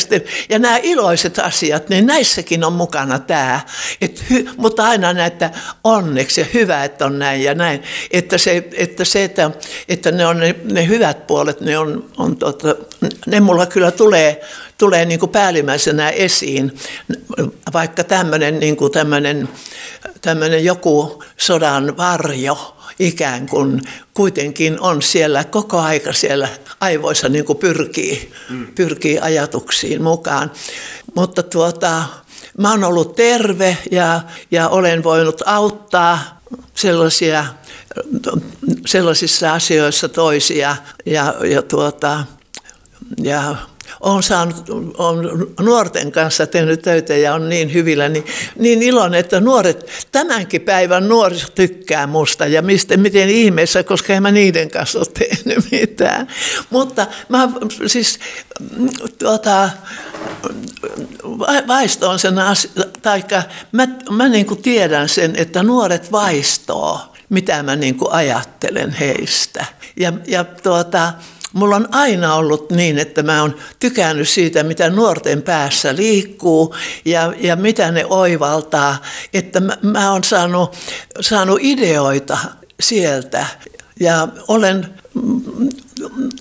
[0.48, 3.60] ja nämä iloiset asiat, niin näissäkin on mukana tämä,
[4.00, 5.50] että hy, mutta aina näitä
[5.84, 9.50] onneksi ja hyvä, että on näin ja näin, että se, että, se, että,
[9.88, 12.74] että ne on ne, ne hyvät puolet, ne on, on tota,
[13.26, 14.40] ne mulla kyllä tulee,
[14.78, 16.78] tulee niin kuin päällimmäisenä esiin,
[17.72, 19.48] vaikka tämmöinen niin tämmöinen,
[20.20, 23.80] tämmöinen joku sodan varjo, ikään kuin
[24.14, 26.48] kuitenkin on siellä koko aika siellä
[26.80, 28.66] aivoissa niin kuin pyrkii, mm.
[28.66, 30.50] pyrkii ajatuksiin mukaan.
[31.14, 32.04] Mutta tuota,
[32.58, 34.20] mä oon ollut terve ja,
[34.50, 36.40] ja olen voinut auttaa
[36.74, 37.44] sellaisia,
[38.86, 40.76] sellaisissa asioissa toisia
[41.06, 42.24] ja, ja, tuota,
[43.22, 43.56] ja
[44.00, 44.64] olen saanut,
[44.98, 48.24] olen nuorten kanssa tehnyt töitä ja on niin hyvillä, niin,
[48.58, 54.22] niin iloinen, että nuoret, tämänkin päivän nuoriso tykkää musta ja mistä, miten ihmeessä, koska en
[54.22, 56.28] mä niiden kanssa ole tehnyt mitään.
[56.70, 57.48] Mutta mä
[57.86, 58.18] siis
[59.18, 59.70] tuota,
[61.68, 62.70] vaistoon sen asia,
[63.02, 68.90] taikka mä, mä niin kuin tiedän sen, että nuoret vaistoo, mitä mä niin kuin ajattelen
[68.90, 69.64] heistä.
[69.96, 71.12] Ja, ja tuota,
[71.52, 76.74] Mulla on aina ollut niin, että mä oon tykännyt siitä, mitä nuorten päässä liikkuu
[77.04, 79.02] ja, ja mitä ne oivaltaa.
[79.34, 80.76] Että mä, mä oon saanut,
[81.20, 82.38] saanut ideoita
[82.80, 83.46] sieltä
[84.00, 84.86] ja olen,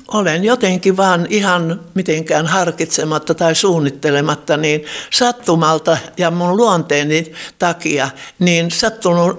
[0.07, 8.71] olen jotenkin vaan ihan mitenkään harkitsematta tai suunnittelematta, niin sattumalta ja mun luonteeni takia, niin
[8.71, 9.37] sattunut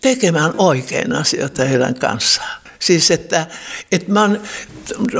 [0.00, 2.63] tekemään oikein asioita heidän kanssaan.
[2.78, 3.46] Siis että,
[3.92, 4.40] että mä oon,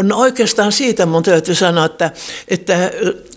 [0.03, 2.11] no oikeastaan siitä mun täytyy sanoa, että,
[2.49, 2.91] että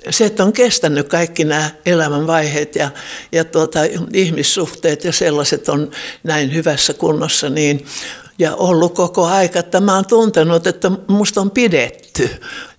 [0.09, 2.89] se, että on kestänyt kaikki nämä elämänvaiheet ja,
[3.31, 3.79] ja tuota,
[4.13, 5.91] ihmissuhteet ja sellaiset on
[6.23, 7.85] näin hyvässä kunnossa, niin
[8.39, 12.29] ja ollut koko aika, että mä oon tuntenut, että musta on pidetty.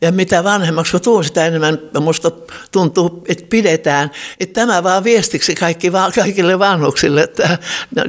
[0.01, 2.31] Ja mitä vanhemmaksi mä tuun, sitä enemmän musta
[2.73, 4.11] tuntuu, että pidetään.
[4.41, 7.59] Että tämä vaan viestiksi kaikki, kaikille vanhuksille, että,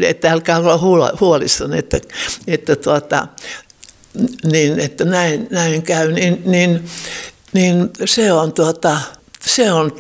[0.02, 2.00] että älkää olla huolissanne, että,
[2.48, 3.28] että, tuota,
[4.52, 6.12] niin, että näin, näin käy.
[6.12, 6.90] Niin, niin,
[7.54, 8.98] niin se on tuota,
[9.46, 9.92] se on,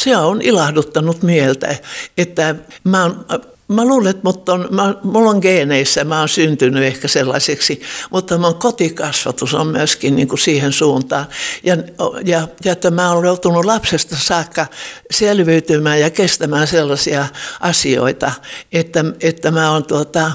[0.00, 1.76] se on ilahduttanut mieltä,
[2.16, 3.24] että mä oon
[3.68, 8.38] Mä luulen, että mut on, mä, mulla on geeneissä, mä oon syntynyt ehkä sellaiseksi, mutta
[8.38, 11.26] mun kotikasvatus on myöskin niin kuin siihen suuntaan.
[11.62, 11.76] Ja,
[12.24, 14.66] ja, ja että mä olen joutunut lapsesta saakka
[15.10, 17.26] selviytymään ja kestämään sellaisia
[17.60, 18.32] asioita,
[18.72, 20.32] että, että mä oon tuota,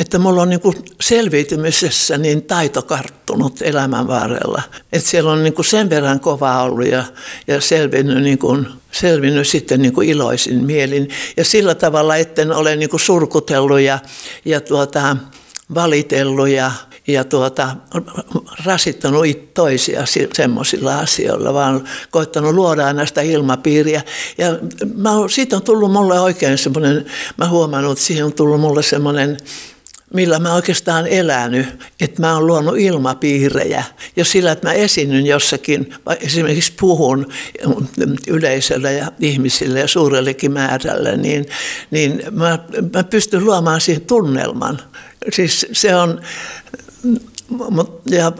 [0.00, 4.62] että mulla on niin kuin selviytymisessä niin taito karttunut elämän varrella.
[4.92, 7.04] Että siellä on niin kuin sen verran kova ollut ja,
[7.46, 11.08] ja selvinnyt, niin kuin, selvinnyt sitten niin kuin iloisin mielin.
[11.36, 13.98] Ja sillä tavalla, etten ole niin kuin surkutellut ja,
[14.44, 15.16] ja tuota,
[15.74, 16.72] valitellut ja,
[17.06, 17.76] ja tuota,
[18.64, 24.02] rasittanut toisia semmoisilla asioilla, vaan koittanut luoda aina sitä ilmapiiriä.
[24.38, 24.46] Ja
[24.94, 29.38] mä, siitä on tullut mulle oikein semmoinen, mä huomannut, että siihen on tullut mulle semmoinen
[30.14, 31.66] millä mä oikeastaan elänyt,
[32.00, 33.84] että mä oon luonut ilmapiirejä.
[34.16, 37.26] Ja sillä, että mä esinnyn jossakin, esimerkiksi puhun
[38.26, 41.46] yleisölle ja ihmisille ja suurellekin määrälle, niin,
[41.90, 42.58] niin mä,
[42.94, 44.80] mä pystyn luomaan siihen tunnelman.
[45.32, 46.20] Siis se on,
[48.10, 48.32] ja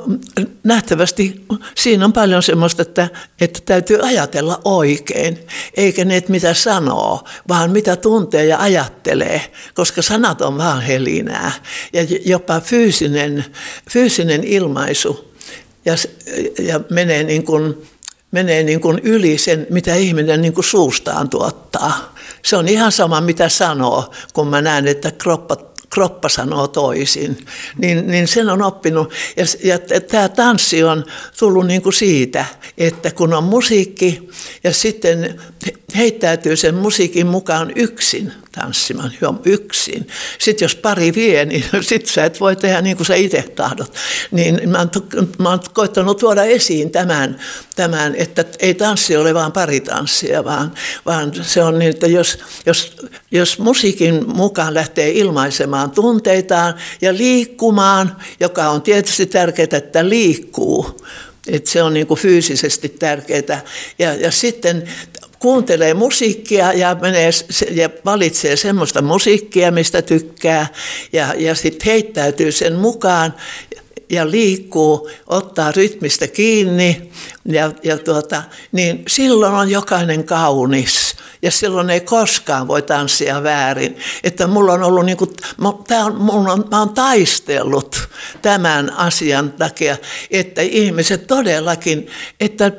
[0.62, 1.46] nähtävästi
[1.76, 3.08] siinä on paljon semmoista, että,
[3.40, 5.38] että täytyy ajatella oikein,
[5.74, 9.40] eikä ne, että mitä sanoo, vaan mitä tuntee ja ajattelee,
[9.74, 11.52] koska sanat on vaan helinää.
[11.92, 13.44] Ja jopa fyysinen,
[13.90, 15.32] fyysinen ilmaisu
[15.84, 15.94] ja,
[16.58, 17.82] ja menee, niin kuin,
[18.30, 22.14] menee niin kuin yli sen, mitä ihminen niin kuin suustaan tuottaa.
[22.42, 25.56] Se on ihan sama, mitä sanoo, kun mä näen, että kroppa
[25.90, 27.38] kroppa sanoo toisin,
[27.78, 29.12] niin, niin sen on oppinut.
[29.36, 31.04] Ja, ja tämä tanssi on
[31.38, 32.44] tullut niin kuin siitä,
[32.78, 34.28] että kun on musiikki
[34.64, 35.40] ja sitten
[35.96, 40.08] heittäytyy sen musiikin mukaan yksin tanssimaan, jo yksin.
[40.38, 43.94] Sitten jos pari vie, niin sitten sä et voi tehdä niin kuin sä itse tahdot.
[44.30, 44.90] Niin mä oon,
[45.38, 47.38] mä oon koittanut tuoda esiin tämän,
[47.76, 50.74] tämän, että ei tanssi ole vain paritanssia, vaan,
[51.06, 52.96] vaan se on niin, että jos, jos,
[53.30, 61.00] jos musiikin mukaan lähtee ilmaisemaan tunteitaan ja liikkumaan, joka on tietysti tärkeää, että liikkuu,
[61.46, 63.62] että se on niin kuin fyysisesti tärkeää.
[63.98, 64.88] Ja, ja sitten
[65.38, 67.30] kuuntelee musiikkia ja, menee,
[67.70, 70.66] ja valitsee semmoista musiikkia, mistä tykkää
[71.12, 73.34] ja, ja sitten heittäytyy sen mukaan
[74.10, 77.10] ja liikkuu, ottaa rytmistä kiinni,
[77.44, 81.16] ja, ja tuota, niin silloin on jokainen kaunis.
[81.42, 83.96] Ja silloin ei koskaan voi tanssia väärin.
[84.24, 85.68] Että mulla on ollut niin kuin, mä,
[86.04, 88.05] on, mulla on, mä oon taistellut
[88.42, 89.96] tämän asian takia,
[90.30, 92.06] että ihmiset todellakin,
[92.40, 92.72] että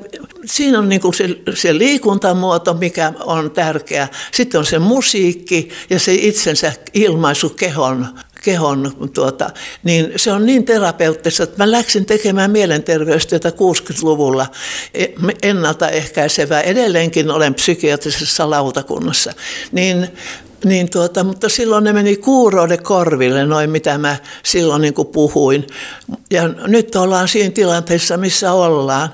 [0.46, 4.08] siinä on niin kuin se, se liikuntamuoto, mikä on tärkeä.
[4.32, 8.08] Sitten on se musiikki ja se itsensä ilmaisu kehon
[8.44, 9.50] kehon, tuota,
[9.84, 14.48] niin se on niin terapeuttista, että mä läksin tekemään mielenterveystyötä 60-luvulla
[14.94, 15.06] e,
[15.42, 16.62] ennaltaehkäisevää.
[16.62, 19.34] Edelleenkin olen psykiatrisessa lautakunnassa.
[19.72, 20.08] Niin
[20.64, 25.68] niin tuota, mutta silloin ne meni kuuroille korville, noin mitä mä silloin niin kuin puhuin.
[26.32, 29.10] Ja nyt ollaan siinä tilanteessa, missä ollaan.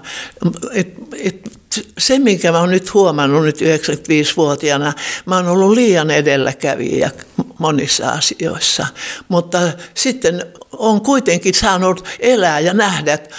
[0.71, 1.49] Et, et,
[1.97, 4.93] se, minkä mä oon nyt huomannut nyt 95-vuotiaana,
[5.25, 7.11] mä oon ollut liian edelläkävijä
[7.59, 8.87] monissa asioissa.
[9.27, 9.59] Mutta
[9.93, 13.35] sitten on kuitenkin saanut elää ja nähdä, että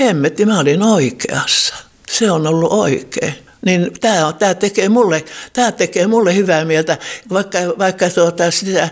[0.00, 1.74] hemmetti, mä olin oikeassa.
[2.08, 3.34] Se on ollut oikein
[3.64, 6.98] niin tämä, tämä, tekee mulle, tämä tekee mulle hyvää mieltä,
[7.30, 8.88] vaikka, vaikka tuota, sitä,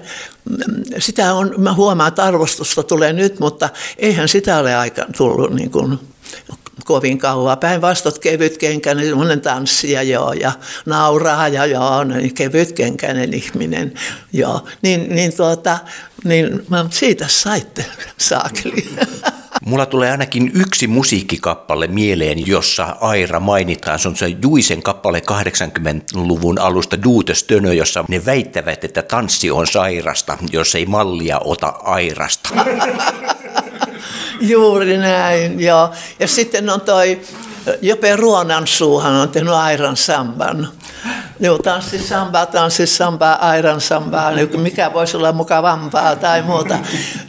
[0.98, 3.68] sitä on, mä huomaan, että arvostusta tulee nyt, mutta
[3.98, 5.98] eihän sitä ole aika tullut niin kuin,
[6.84, 7.58] kovin kauan.
[7.58, 10.52] Päinvastoin kevytkenkäinen, semmoinen tanssija joo, ja
[10.86, 13.94] nauraa ja joo, niin kevytkenkäinen ihminen.
[14.32, 14.66] Joo.
[14.82, 15.78] Niin, niin, tuota,
[16.24, 17.84] niin mä siitä saitte
[18.18, 18.88] saakeli.
[19.66, 23.98] Mulla tulee ainakin yksi musiikkikappale mieleen, jossa Aira mainitaan.
[23.98, 30.38] Se on se Juisen kappale 80-luvun alusta Duutestönö, jossa ne väittävät, että tanssi on sairasta,
[30.52, 32.50] jos ei mallia ota Airasta.
[34.40, 35.90] Juuri näin, joo.
[36.20, 37.20] Ja sitten on toi
[37.82, 40.68] Jope Ruonansuuhan on tehnyt Airan samban.
[41.42, 46.78] Joo, tanssi samba, tanssi samba, airan samba, niin mikä voisi olla mukavampaa tai muuta.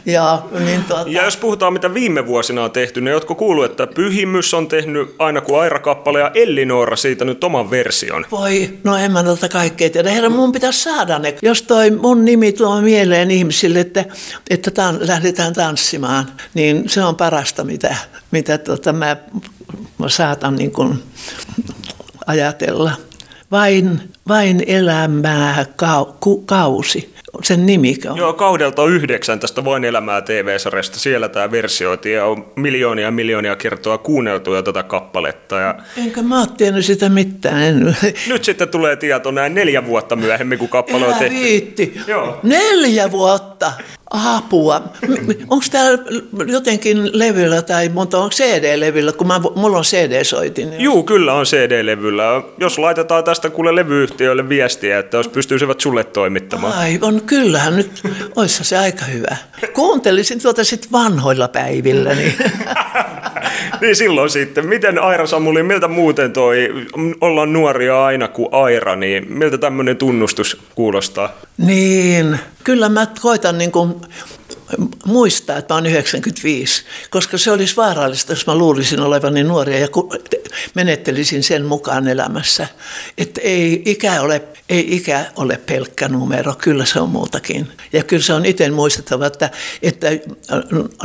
[0.06, 1.10] Ja, niin tuota...
[1.10, 5.14] ja jos puhutaan, mitä viime vuosina on tehty, niin oletko kuullut, että Pyhimys on tehnyt
[5.18, 8.26] aina kuin Aira-kappale ja Ellinora siitä nyt oman version?
[8.30, 10.10] Voi, no en mä tota kaikkea tiedä.
[10.10, 11.36] Herra, mun pitäisi saada ne.
[11.42, 14.04] Jos toi mun nimi tuo mieleen ihmisille, että,
[14.50, 17.96] että tan, lähdetään tanssimaan, niin se on parasta, mitä,
[18.30, 19.16] mitä tota mä,
[19.98, 21.02] mä saatan niin kuin
[22.26, 22.92] ajatella
[23.54, 27.14] vain, vain elämää kau, ku, kausi.
[27.42, 28.16] Sen nimi on.
[28.16, 30.98] Joo, kaudelta yhdeksän tästä Vain elämää TV-sarjasta.
[30.98, 35.58] Siellä tämä versioitiin ja on miljoonia miljoonia kertoa kuunneltu jo tätä kappaletta.
[35.58, 35.74] Ja...
[35.96, 37.96] Enkä mä oon tiennyt sitä mitään.
[38.28, 41.34] Nyt sitten tulee tieto näin neljä vuotta myöhemmin, kun kappale on tehty.
[41.34, 42.00] viitti.
[42.06, 42.40] Joo.
[42.42, 43.72] Neljä vuotta!
[44.10, 44.82] Apua.
[45.48, 45.88] Onko tämä
[46.46, 50.70] jotenkin levyllä tai monta on CD-levyllä, kun mä, mulla on CD-soitin?
[50.70, 52.42] Niin Juu, kyllä on CD-levyllä.
[52.58, 56.78] Jos laitetaan tästä kuule levyyhtiöille viestiä, että jos pystyisivät sulle toimittamaan.
[56.78, 58.02] Aivan, kyllähän nyt
[58.36, 59.36] olisi se aika hyvä.
[59.72, 62.14] Kuuntelisin tuota sitten vanhoilla päivillä.
[62.14, 62.34] Niin.
[63.80, 64.66] niin silloin sitten.
[64.66, 66.68] Miten Aira Samuli, miltä muuten toi,
[67.20, 71.32] ollaan nuoria aina kuin Aira, niin miltä tämmöinen tunnustus kuulostaa?
[71.58, 74.43] Niin, kyllä mä koitan niin kuin うん。
[75.06, 79.88] Muistaa, että mä oon 95, koska se olisi vaarallista, jos mä luulisin olevani nuoria ja
[80.74, 82.66] menettelisin sen mukaan elämässä.
[83.18, 87.68] Että ei ikä ole, ei ikä ole pelkkä numero, kyllä se on muutakin.
[87.92, 89.50] Ja kyllä se on itse muistettava, että,
[89.82, 90.08] että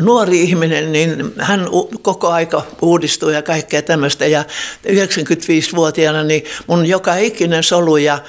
[0.01, 1.68] nuori ihminen, niin hän
[2.01, 4.26] koko aika uudistuu ja kaikkea tämmöistä.
[4.26, 4.45] Ja
[4.88, 8.20] 95-vuotiaana niin mun joka ikinen solu ja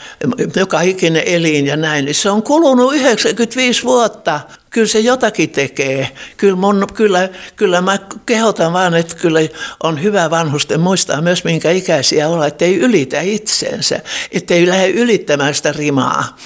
[0.57, 4.41] joka ikinen elin ja näin, niin se on kulunut 95 vuotta
[4.71, 6.09] kyllä se jotakin tekee.
[6.37, 9.41] Kyllä, mun, kyllä, kyllä mä kehotan vaan, että kyllä
[9.83, 14.01] on hyvä vanhusten muistaa myös minkä ikäisiä olla, ettei ylitä itseensä,
[14.33, 16.37] ettei lähde ylittämään sitä rimaa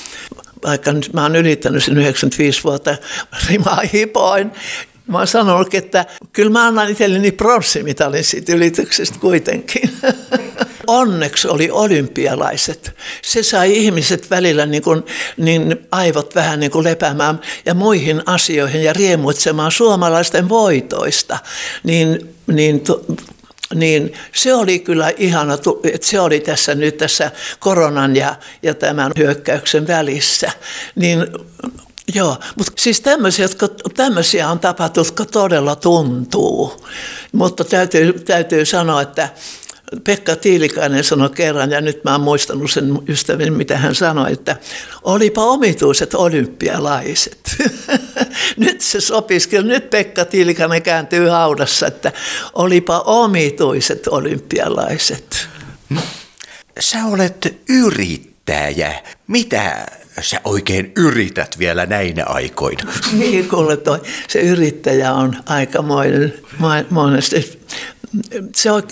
[0.67, 2.97] vaikka nyt mä oon ylittänyt sen 95 vuotta
[3.49, 4.53] rimaa hipoin,
[5.07, 9.91] Mä oon sanonut, että kyllä mä annan itselleni pronssimitalin siitä ylityksestä kuitenkin.
[10.87, 12.97] Onneksi oli olympialaiset.
[13.23, 15.03] Se sai ihmiset välillä niin, kuin,
[15.37, 21.39] niin aivot vähän niin kuin lepäämään ja muihin asioihin ja riemuitsemaan suomalaisten voitoista.
[21.83, 22.83] Niin, niin
[23.75, 29.13] niin se oli kyllä ihana, että se oli tässä nyt tässä koronan ja, ja tämän
[29.19, 30.51] hyökkäyksen välissä.
[30.95, 31.27] Niin
[32.15, 36.87] Joo, mutta siis tämmöisiä, jotka, tämmöisiä on tapahtunut, jotka todella tuntuu.
[37.33, 39.29] Mutta täytyy, täytyy sanoa, että
[40.05, 44.57] Pekka Tiilikainen sanoi kerran, ja nyt mä oon muistanut sen ystävän, mitä hän sanoi, että
[45.03, 47.57] olipa omituiset olympialaiset.
[48.57, 52.13] nyt se sopisi, nyt Pekka Tiilikainen kääntyy haudassa, että
[52.53, 55.49] olipa omituiset olympialaiset.
[56.81, 59.03] Sä olet yrittäjä.
[59.27, 59.87] Mitä
[60.21, 62.93] Sä oikein yrität vielä näinä aikoina.
[63.19, 66.35] Niin, kuule toi, se yrittäjä on aikamoinen.
[66.91, 67.61] Monesti.
[68.55, 68.83] Se on,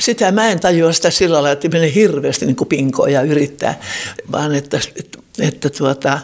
[0.00, 3.80] sitä mä en tajua sitä sillä lailla, että menee hirveästi niin pinkoa ja yrittää,
[4.32, 6.18] vaan että, että, että tuota,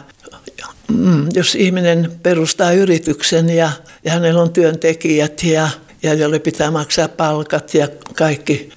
[0.87, 3.71] mm, jos ihminen perustaa yrityksen ja,
[4.03, 5.69] ja hänellä on työntekijät ja
[6.03, 8.69] ja jolle pitää maksaa palkat ja kaikki.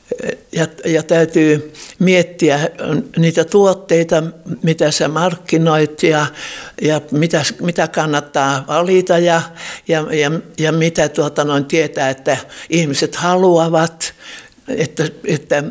[0.52, 2.70] Ja, ja täytyy miettiä
[3.16, 4.22] niitä tuotteita,
[4.62, 6.26] mitä sä markkinoit ja,
[6.82, 9.42] ja mitä, mitä kannattaa valita ja,
[9.88, 12.36] ja, ja, ja mitä tuota noin tietää, että
[12.70, 14.14] ihmiset haluavat.
[14.68, 15.64] Että, että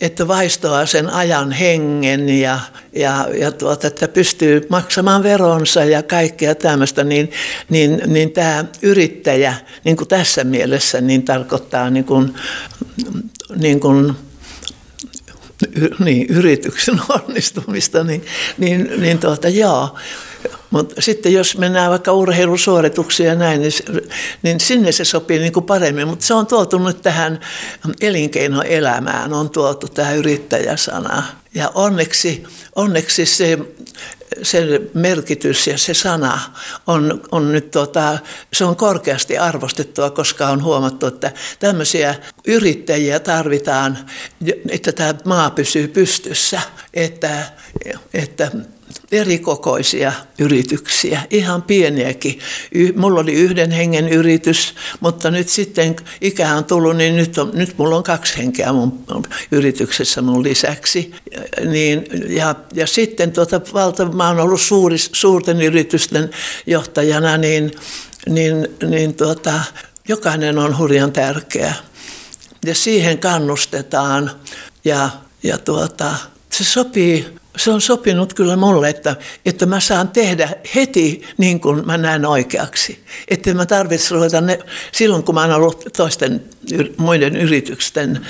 [0.00, 2.60] että vaistoaa sen ajan hengen ja,
[2.92, 7.30] ja, ja tuota, että pystyy maksamaan veronsa ja kaikkea tämmöistä, niin,
[7.68, 9.54] niin, niin tämä yrittäjä
[9.84, 12.34] niin kuin tässä mielessä niin tarkoittaa niin kuin,
[13.56, 14.14] niin kuin,
[15.98, 18.24] niin, yrityksen onnistumista, niin,
[18.58, 19.98] niin, niin tuota, joo.
[20.74, 23.72] Mutta sitten jos mennään vaikka urheilusuorituksiin ja näin, niin,
[24.42, 26.08] niin sinne se sopii niin kuin paremmin.
[26.08, 27.40] Mutta se on tuotu nyt tähän
[28.00, 31.22] elinkeinoelämään, on tuotu tämä yrittäjäsana.
[31.54, 32.44] Ja onneksi,
[32.76, 33.58] onneksi se,
[34.42, 36.40] se merkitys ja se sana
[36.86, 38.18] on, on nyt tuota,
[38.52, 42.14] se on korkeasti arvostettua, koska on huomattu, että tämmöisiä
[42.46, 43.98] yrittäjiä tarvitaan,
[44.68, 46.60] että tämä maa pysyy pystyssä,
[46.94, 47.44] että,
[48.14, 48.50] että
[49.12, 52.38] erikokoisia yrityksiä, ihan pieniäkin.
[52.96, 57.78] Mulla oli yhden hengen yritys, mutta nyt sitten ikä on tullut, niin nyt, on, nyt
[57.78, 59.04] mulla on kaksi henkeä mun
[59.50, 61.14] yrityksessä mun lisäksi.
[61.70, 66.30] Niin, ja, ja sitten tuota, valta, mä oon ollut suuri, suurten yritysten
[66.66, 67.72] johtajana, niin,
[68.28, 69.60] niin, niin tuota,
[70.08, 71.74] jokainen on hurjan tärkeä.
[72.64, 74.30] Ja siihen kannustetaan
[74.84, 75.10] ja,
[75.42, 76.14] ja tuota,
[76.50, 77.26] se sopii
[77.56, 82.26] se on sopinut kyllä mulle, että, että mä saan tehdä heti niin kuin mä näen
[82.26, 83.04] oikeaksi.
[83.28, 84.58] Että mä tarvitsen ruveta ne,
[84.92, 86.44] silloin kun mä oon ollut toisten
[86.96, 88.26] muiden yritysten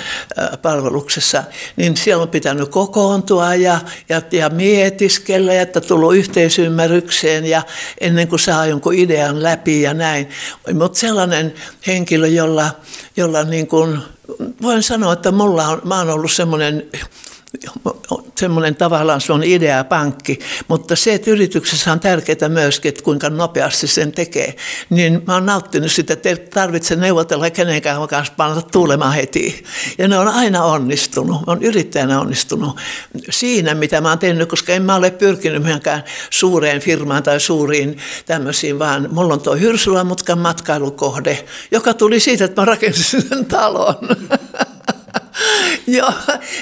[0.61, 1.43] palveluksessa,
[1.75, 7.61] niin siellä on pitänyt kokoontua ja, ja, ja mietiskellä, että tullut yhteisymmärrykseen ja
[8.01, 10.29] ennen kuin saa jonkun idean läpi ja näin.
[10.73, 11.53] Mutta sellainen
[11.87, 12.71] henkilö, jolla,
[13.17, 13.99] jolla niin kuin,
[14.61, 16.89] voin sanoa, että mulla on, mä oon ollut semmoinen
[18.39, 23.87] semmoinen tavallaan se on ideapankki, mutta se, että yrityksessä on tärkeää myöskin, että kuinka nopeasti
[23.87, 24.55] sen tekee,
[24.89, 29.63] niin mä oon nauttinut sitä, että ei tarvitse neuvotella kenenkään kanssa panna tuulemaan heti.
[29.97, 32.79] Ja ne on aina onnistunut, mä oon yrittäjänä onnistunut
[33.29, 37.97] siinä, mitä mä oon tehnyt, koska en mä ole pyrkinyt mihinkään suureen firmaan tai suuriin
[38.25, 43.95] tämmöisiin, vaan mulla on tuo Hyrsulamutkan matkailukohde, joka tuli siitä, että mä rakensin sen talon.
[45.87, 46.13] joo,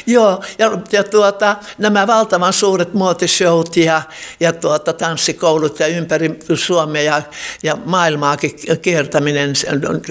[0.06, 0.44] joo.
[0.60, 4.02] Ja, ja tuota, nämä valtavan suuret muotishowt ja,
[4.40, 7.22] ja tuota, tanssikoulut ja ympäri Suomea ja,
[7.64, 8.52] ja maailmaakin
[8.82, 9.54] kiertäminen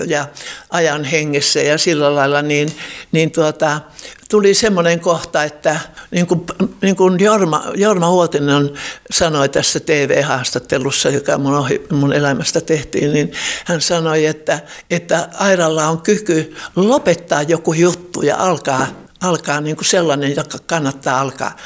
[0.07, 0.27] ja
[0.71, 2.77] ajan hengessä ja sillä lailla, niin,
[3.13, 3.81] niin tuota,
[4.33, 5.81] tuli semmoinen kohta, että
[6.11, 6.47] niin kuin,
[6.83, 8.71] niin kuin Jorma, Jorma Huotinen
[9.11, 13.33] sanoi tässä TV-haastattelussa, joka mun, ohi, mun elämästä tehtiin, niin
[13.65, 14.61] hän sanoi, että,
[14.91, 18.87] että Airalla on kyky lopettaa joku juttu ja alkaa,
[19.23, 21.57] alkaa niin kuin sellainen, joka kannattaa alkaa.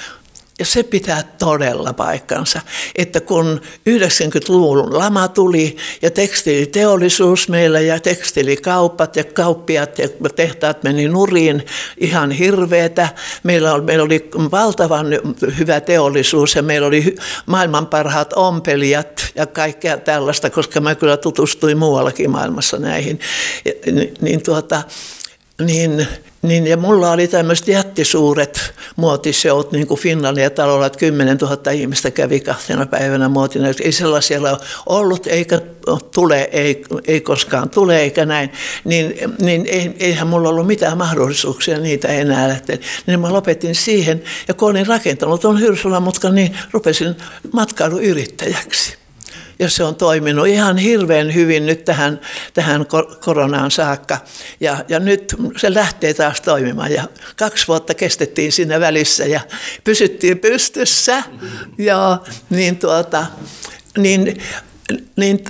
[0.59, 2.61] Ja se pitää todella paikkansa,
[2.95, 11.09] että kun 90-luvun lama tuli ja tekstiiliteollisuus meillä ja tekstiilikaupat ja kauppiat ja tehtaat meni
[11.09, 11.67] nuriin
[11.99, 13.09] ihan hirveetä.
[13.43, 15.07] Meillä oli, meillä oli valtavan
[15.59, 21.79] hyvä teollisuus ja meillä oli maailman parhaat ompelijat ja kaikkea tällaista, koska mä kyllä tutustuin
[21.79, 23.21] muuallakin maailmassa näihin.
[24.21, 24.83] Niin, tuota,
[25.65, 26.07] niin
[26.43, 32.11] niin, ja mulla oli tämmöiset jättisuuret muotiseut, niin kuin Finlandia talolla, että 10 000 ihmistä
[32.11, 33.68] kävi kahtena päivänä muotina.
[33.80, 35.61] Ei sellaisia ole ollut, eikä
[36.14, 38.53] tule, ei, ei koskaan tule, eikä näin.
[38.84, 39.66] Niin, niin
[39.99, 42.78] eihän mulla ollut mitään mahdollisuuksia niitä enää lähteä.
[43.07, 47.16] Niin mä lopetin siihen, ja kun olin rakentanut tuon Hyrsula, niin rupesin
[47.53, 49.06] matkailuyrittäjäksi
[49.59, 52.21] ja se on toiminut ihan hirveän hyvin nyt tähän,
[52.55, 52.87] tähän
[53.21, 54.19] koronaan saakka.
[54.61, 57.05] Ja, ja nyt se lähtee taas toimimaan ja
[57.37, 59.41] kaksi vuotta kestettiin siinä välissä ja
[59.85, 61.23] pysyttiin pystyssä.
[61.79, 62.19] Ja
[62.51, 63.27] niin tuota,
[63.99, 64.43] niin
[65.17, 65.45] niin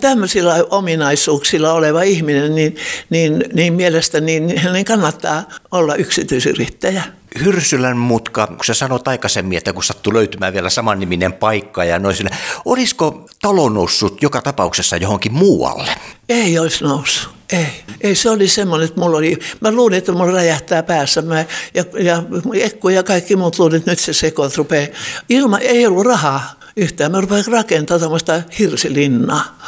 [0.00, 2.76] tämmöisillä ominaisuuksilla oleva ihminen, niin,
[3.10, 7.02] niin, niin mielestäni niin hänen kannattaa olla yksityisyrittäjä.
[7.40, 12.16] Hyrsylän mutka, kun sä sanoit aikaisemmin, että kun sattui löytymään vielä samanniminen paikka ja noin
[12.16, 12.30] sillä,
[12.64, 15.90] olisiko talo noussut joka tapauksessa johonkin muualle?
[16.28, 17.32] Ei olisi noussut.
[17.52, 17.66] Ei,
[18.00, 21.84] ei se oli semmoinen, että mulla oli, mä luulin, että mulla räjähtää päässä mä, ja,
[21.98, 22.22] ja
[22.54, 24.88] Ekku ja kaikki muut luulin, että nyt se sekoit rupeaa.
[25.28, 27.12] Ilma, ei ollut rahaa yhtään.
[27.12, 29.58] Mä rupesin rakentamaan tämmöistä hirsilinnaa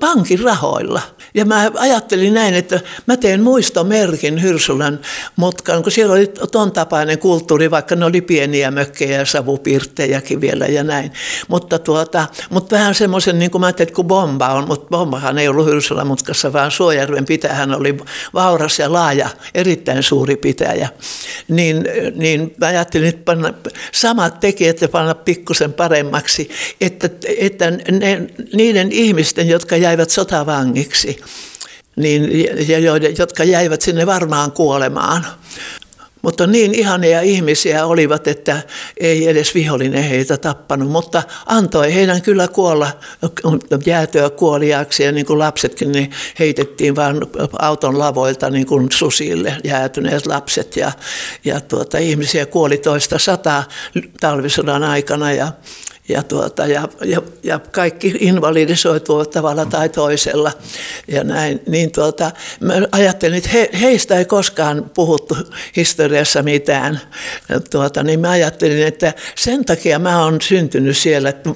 [0.00, 1.02] pankin rahoilla.
[1.34, 5.00] Ja mä ajattelin näin, että mä teen muistomerkin Hyrsylän
[5.36, 10.66] mutkaan, kun siellä oli ton tapainen kulttuuri, vaikka ne oli pieniä mökkejä ja savupirttejäkin vielä
[10.66, 11.12] ja näin.
[11.48, 15.48] Mutta, tuota, mutta vähän semmoisen, niin kuin mä ajattelin, kun bomba on, mutta bombahan ei
[15.48, 17.98] ollut Hyrsylän mutkassa, vaan Suojärven pitäjähän oli
[18.34, 20.88] vauras ja laaja, erittäin suuri pitäjä.
[21.48, 21.84] Niin,
[22.14, 23.54] niin mä ajattelin, että panna
[23.92, 31.20] samat tekijät ja panna pikkusen paremmaksi, että, että ne, niiden ihmisten, jotka jäivät sotavangiksi,
[31.96, 32.30] niin,
[32.68, 35.26] ja joiden, jotka jäivät sinne varmaan kuolemaan.
[36.22, 38.62] Mutta niin ihania ihmisiä olivat, että
[38.96, 42.88] ei edes vihollinen heitä tappanut, mutta antoi heidän kyllä kuolla,
[43.86, 45.02] jäätyä kuoliaaksi.
[45.02, 47.20] Ja niin kuin lapsetkin niin heitettiin vain
[47.58, 50.76] auton lavoilta niin kuin susille jäätyneet lapset.
[50.76, 50.92] Ja,
[51.44, 53.64] ja tuota, ihmisiä kuoli toista sataa
[54.20, 55.32] talvisodan aikana.
[55.32, 55.52] Ja
[56.10, 60.52] ja, tuota, ja, ja, ja kaikki invalidisoituvat tavalla tai toisella.
[61.08, 62.30] Ja näin, niin tuota,
[62.60, 65.36] mä ajattelin, että he, heistä ei koskaan puhuttu
[65.76, 67.00] historiassa mitään.
[67.70, 71.28] Tuota, niin mä ajattelin, että sen takia mä oon syntynyt siellä.
[71.28, 71.50] Että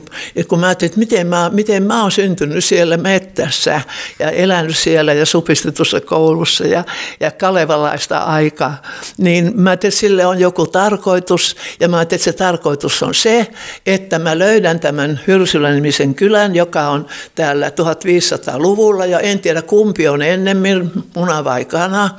[0.48, 3.80] kun mä ajattelin, että miten mä, miten mä oon syntynyt siellä mettässä
[4.18, 6.84] ja elänyt siellä ja supistetussa koulussa ja,
[7.20, 8.82] ja kalevalaista aikaa,
[9.18, 11.56] niin mä ajattelin, että sille on joku tarkoitus.
[11.80, 13.46] Ja mä ajattelin, että se tarkoitus on se,
[13.86, 20.22] että mä löydän tämän Hyrsylän-nimisen kylän, joka on täällä 1500-luvulla ja en tiedä kumpi on
[20.22, 22.10] ennemmin, muna vai kana.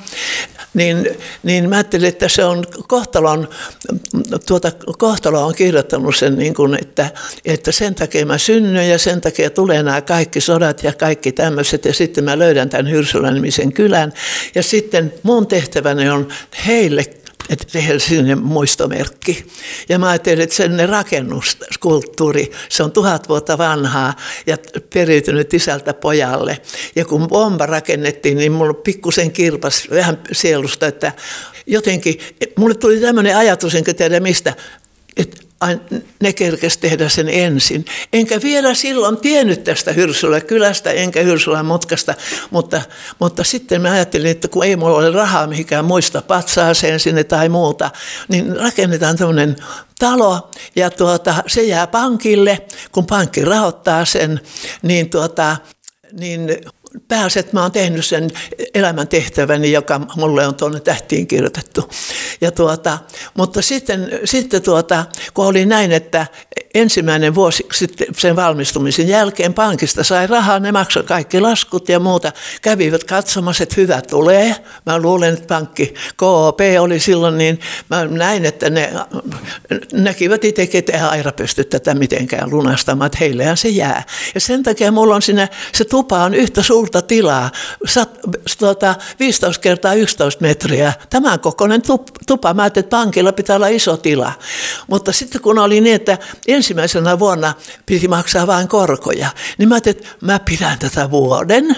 [0.73, 1.07] Niin,
[1.43, 3.47] niin mä ajattelin, että se on kohtalon,
[4.47, 7.11] tuota, kohtalo on kirjoittanut sen, niin kuin, että,
[7.45, 11.85] että sen takia mä synnyin ja sen takia tulee nämä kaikki sodat ja kaikki tämmöiset.
[11.85, 14.13] Ja sitten mä löydän tämän Hyrsylän-nimisen kylän.
[14.55, 16.27] Ja sitten mun tehtäväni on
[16.67, 17.05] heille
[17.49, 19.45] että tehdään sinne muistomerkki.
[19.89, 24.15] Ja mä ajattelin, että sen rakennuskulttuuri, se on tuhat vuotta vanhaa
[24.45, 24.57] ja
[24.93, 26.61] periytynyt isältä pojalle.
[26.95, 31.11] Ja kun bomba rakennettiin, niin mulla pikkusen kirpas vähän sielusta, että
[31.65, 32.19] jotenkin,
[32.55, 34.53] mulle tuli tämmöinen ajatus, enkä tiedä mistä,
[35.17, 35.44] että
[36.21, 37.85] ne kerkesi tehdä sen ensin.
[38.13, 42.13] Enkä vielä silloin tiennyt tästä Hyrsylä kylästä, enkä Hyrsylän mutkasta,
[42.51, 42.81] mutta,
[43.19, 47.49] mutta sitten mä ajattelin, että kun ei mulla ole rahaa mihinkään muista patsaaseen sinne tai
[47.49, 47.91] muuta,
[48.27, 49.55] niin rakennetaan tämmöinen
[49.99, 54.41] talo ja tuota, se jää pankille, kun pankki rahoittaa sen,
[54.81, 55.57] niin, tuota,
[56.19, 56.57] niin
[57.07, 58.31] pääset, mä oon tehnyt sen
[58.73, 61.89] elämäntehtäväni, joka mulle on tuonne tähtiin kirjoitettu.
[62.45, 62.97] Ja tuota,
[63.37, 66.27] mutta sitten, sitten tuota, kun oli näin, että
[66.73, 72.31] ensimmäinen vuosi sitten sen valmistumisen jälkeen pankista sai rahaa, ne maksoi kaikki laskut ja muuta.
[72.61, 74.55] Kävivät katsomassa, että hyvä tulee.
[74.85, 78.93] Mä luulen, että pankki KOP oli silloin, niin mä näin, että ne
[79.93, 84.03] näkivät itsekin, että ei Aira pysty tätä mitenkään lunastamaan, että heillehän se jää.
[84.35, 87.51] Ja sen takia mulla on siinä, se tupa on yhtä suurta tilaa,
[87.85, 88.19] sat,
[88.59, 90.93] tuota, 15 kertaa 11 metriä.
[91.09, 91.81] Tämän kokoinen
[92.27, 92.34] tupa.
[92.53, 94.31] Mä ajattelin, että pankilla pitää olla iso tila.
[94.87, 96.17] Mutta sitten kun oli niin, että
[96.47, 97.53] ensimmäisenä vuonna
[97.85, 101.75] piti maksaa vain korkoja, niin mä ajattelin, että mä pidän tätä vuoden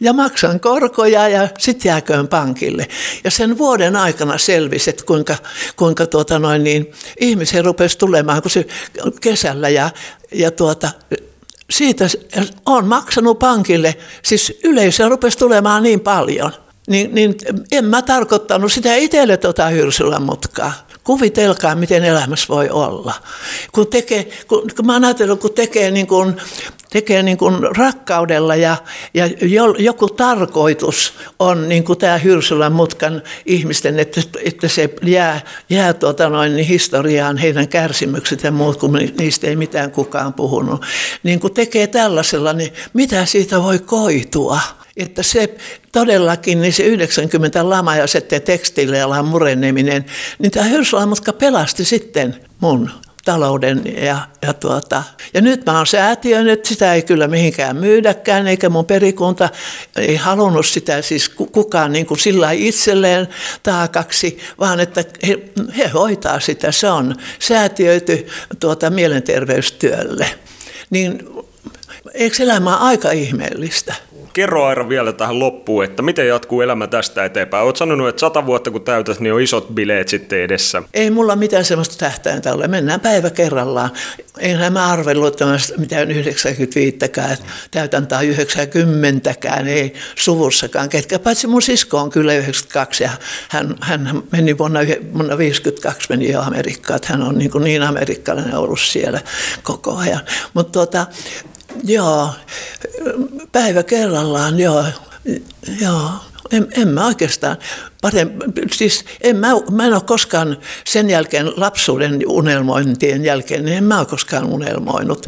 [0.00, 2.88] ja maksan korkoja ja sitten jääköön pankille.
[3.24, 5.36] Ja sen vuoden aikana selvisi, että kuinka,
[5.76, 8.66] kuinka tuota noin niin, ihmisiä rupesi tulemaan kun se
[9.20, 9.90] kesällä ja,
[10.32, 10.90] ja tuota,
[11.70, 12.04] siitä
[12.66, 16.52] on maksanut pankille, siis yleisö rupesi tulemaan niin paljon,
[16.88, 17.34] niin, niin
[17.72, 20.72] en mä tarkoittanut sitä itselle tuota Hyrsylän mutkaa.
[21.04, 23.14] Kuvitelkaa, miten elämässä voi olla.
[23.72, 26.36] Kun, tekee, kun, kun mä oon ajatellut, kun tekee, niin kuin,
[26.90, 28.76] tekee niin kuin rakkaudella ja,
[29.14, 29.28] ja
[29.78, 36.28] joku tarkoitus on niin kuin tämä Hyrsylän mutkan ihmisten, että, että se jää, jää tuota
[36.28, 40.84] noin, niin historiaan heidän kärsimykset ja muut, kun niistä ei mitään kukaan puhunut.
[41.22, 44.60] Niin kun tekee tällaisella, niin mitä siitä voi koitua?
[44.98, 45.54] Että se
[45.92, 50.04] todellakin, niin se 90 lama ja sitten tekstiilialan mureneminen,
[50.38, 52.90] niin tämä Hyrsalamutka pelasti sitten mun
[53.24, 53.82] talouden.
[54.04, 55.02] Ja, ja, tuota,
[55.34, 59.48] ja nyt mä oon säätiö, nyt sitä ei kyllä mihinkään myydäkään, eikä mun perikunta
[59.96, 63.28] ei halunnut sitä siis kukaan niin kuin sillä itselleen
[63.62, 65.38] taakaksi, vaan että he,
[65.76, 66.72] he hoitaa sitä.
[66.72, 68.26] Se on säätiöity
[68.60, 70.26] tuota, mielenterveystyölle.
[70.90, 71.28] Niin
[72.14, 73.94] eikö elämä aika ihmeellistä?
[74.38, 77.64] Kerro Aira vielä tähän loppuun, että miten jatkuu elämä tästä eteenpäin.
[77.64, 80.82] Olet sanonut, että sata vuotta kun täytät, niin on isot bileet sitten edessä.
[80.94, 82.68] Ei mulla mitään sellaista tähtäintä ole.
[82.68, 83.90] Mennään päivä kerrallaan.
[84.38, 85.40] Enhän mä arvellut
[85.76, 87.36] mitään 95-kään,
[87.70, 90.88] täytän tai 90-kään, ei suvussakaan.
[90.88, 93.10] Ketkä paitsi mun sisko on kyllä 92 ja
[93.48, 94.80] hän, hän meni vuonna,
[95.14, 97.00] vuonna 52 meni jo Amerikkaan.
[97.04, 99.20] Hän on niin, niin amerikkalainen ollut siellä
[99.62, 100.20] koko ajan.
[100.54, 101.06] Mutta tuota,
[101.84, 102.30] joo,
[103.52, 104.84] päivä kerrallaan, joo,
[105.80, 106.10] joo.
[106.52, 107.56] En, en mä oikeastaan,
[108.00, 113.84] parempi, siis en mä, mä en ole koskaan sen jälkeen lapsuuden unelmointien jälkeen, niin en
[113.84, 115.26] mä ole koskaan unelmoinut,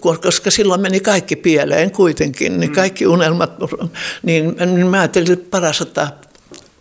[0.00, 2.74] koska silloin meni kaikki pieleen kuitenkin, niin mm.
[2.74, 3.52] kaikki unelmat,
[4.22, 6.20] niin, niin mä ajattelin, että paras ottaa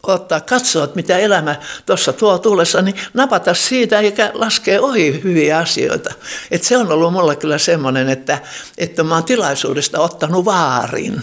[0.04, 5.58] ottaa, katsoa, että mitä elämä tuossa tuo tullessa, niin napata siitä eikä laskee ohi hyviä
[5.58, 6.14] asioita.
[6.52, 8.42] Et se on ollut mulla kyllä semmoinen, että,
[8.78, 11.22] että mä oon tilaisuudesta ottanut vaarin.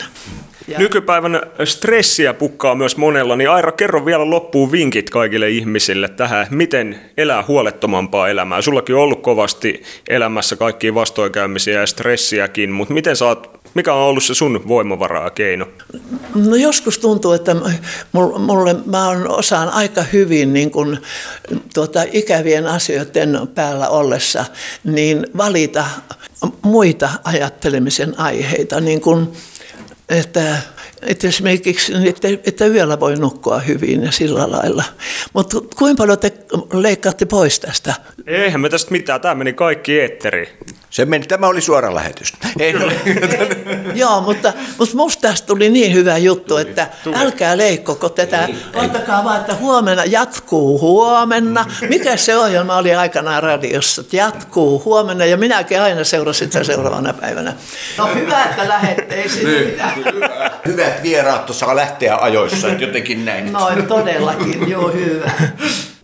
[0.69, 0.79] Ja.
[0.79, 7.01] Nykypäivän stressiä pukkaa myös monella, niin Aira, kerro vielä loppuun vinkit kaikille ihmisille tähän, miten
[7.17, 8.63] elää huolettomampaa elämää.
[8.63, 14.25] Sullakin on ollut kovasti elämässä kaikkia vastoinkäymisiä ja stressiäkin, mutta miten saat mikä on ollut
[14.25, 15.69] se sun voimavaraa keino?
[16.35, 17.57] No joskus tuntuu, että
[18.13, 20.99] mulle, mä on osaan aika hyvin niin kun,
[21.75, 24.45] tuota, ikävien asioiden päällä ollessa,
[24.85, 25.85] niin valita
[26.63, 29.33] muita ajattelemisen aiheita, niin kun,
[30.09, 30.63] että
[31.03, 34.85] että esimerkiksi, että, että yöllä voi nukkua hyvin ja sillä lailla.
[35.33, 36.33] Mutta kuinka paljon te
[36.73, 37.95] leikkaatte pois tästä?
[38.27, 40.59] Eihän me tästä mitään, tämä meni kaikki eetteri.
[40.91, 42.33] Se meni, tämä oli suora lähetys.
[42.59, 42.75] Ei,
[43.95, 48.49] Joo, mutta, mutta musta tästä tuli niin hyvä juttu, että älkää leikkoko tätä.
[48.75, 51.67] Ottakaa vaan, että huomenna jatkuu huomenna.
[51.89, 54.05] Mikä se ohjelma oli aikanaan radiossa?
[54.13, 57.53] Jatkuu huomenna ja minäkin aina seurasin sitä seuraavana päivänä.
[57.99, 59.81] No hyvä, että lähette, ei niin.
[60.67, 63.53] Hyvät vieraat saa lähteä ajoissa, jotenkin näin.
[63.53, 65.31] Noin todellakin, joo hyvä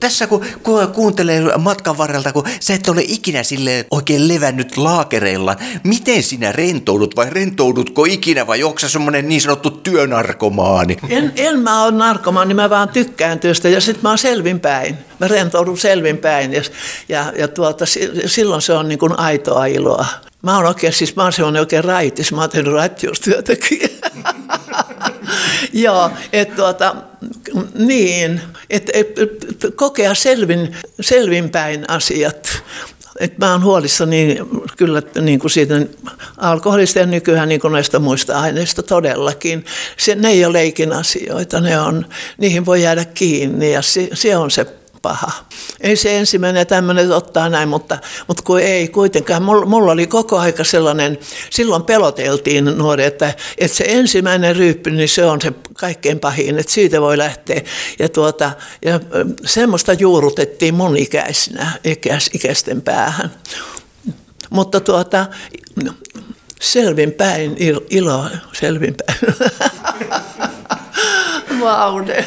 [0.02, 5.56] tässä kun, kun kuuntelee matkan varrelta, kun sä et ole ikinä sille oikein levännyt laakereilla,
[5.84, 10.96] miten sinä rentoudut vai rentoudutko ikinä vai onko semmoinen niin sanottu työnarkomaani?
[11.08, 14.96] En, en mä ole narkomaani, mä vaan tykkään työstä ja sitten mä oon selvinpäin.
[15.18, 16.62] Mä rentoudun selvinpäin ja,
[17.08, 17.84] ja, ja tuota,
[18.26, 20.06] silloin se on niin kuin aitoa iloa.
[20.42, 23.80] Mä oon oikein, siis mä oon semmoinen oikein raitis, mä oon tehnyt raittiustyötäkin.
[25.72, 26.96] Joo, että tuota,
[27.74, 29.30] niin, että et, et,
[29.76, 32.62] kokea selvin, selvinpäin asiat.
[33.20, 34.38] Et mä oon huolissani
[34.76, 35.74] kyllä niin kuin siitä
[36.36, 39.64] alkoholista ja nykyään niin kuin näistä muista aineista todellakin.
[39.96, 42.06] Se, ne ei ole leikin asioita, ne on,
[42.38, 44.66] niihin voi jäädä kiinni ja se, se on se
[45.03, 45.32] paha.
[45.80, 47.98] Ei se ensimmäinen tämmöinen ottaa näin, mutta,
[48.28, 49.42] mutta kun ei kuitenkaan.
[49.42, 51.18] Mulla, mulla oli koko aika sellainen,
[51.50, 56.72] silloin peloteltiin nuori, että, että se ensimmäinen ryyppy, niin se on se kaikkein pahin, että
[56.72, 57.61] siitä voi lähteä.
[57.98, 58.53] Ja, tuota,
[58.84, 59.00] ja
[59.44, 63.30] semmoista juurutettiin mun ikäisinä, ikäis, ikäisten päähän.
[64.50, 65.26] Mutta tuota,
[66.61, 67.57] selvinpäin,
[67.90, 69.18] ilo, selvinpäin.
[71.61, 72.26] Vaude.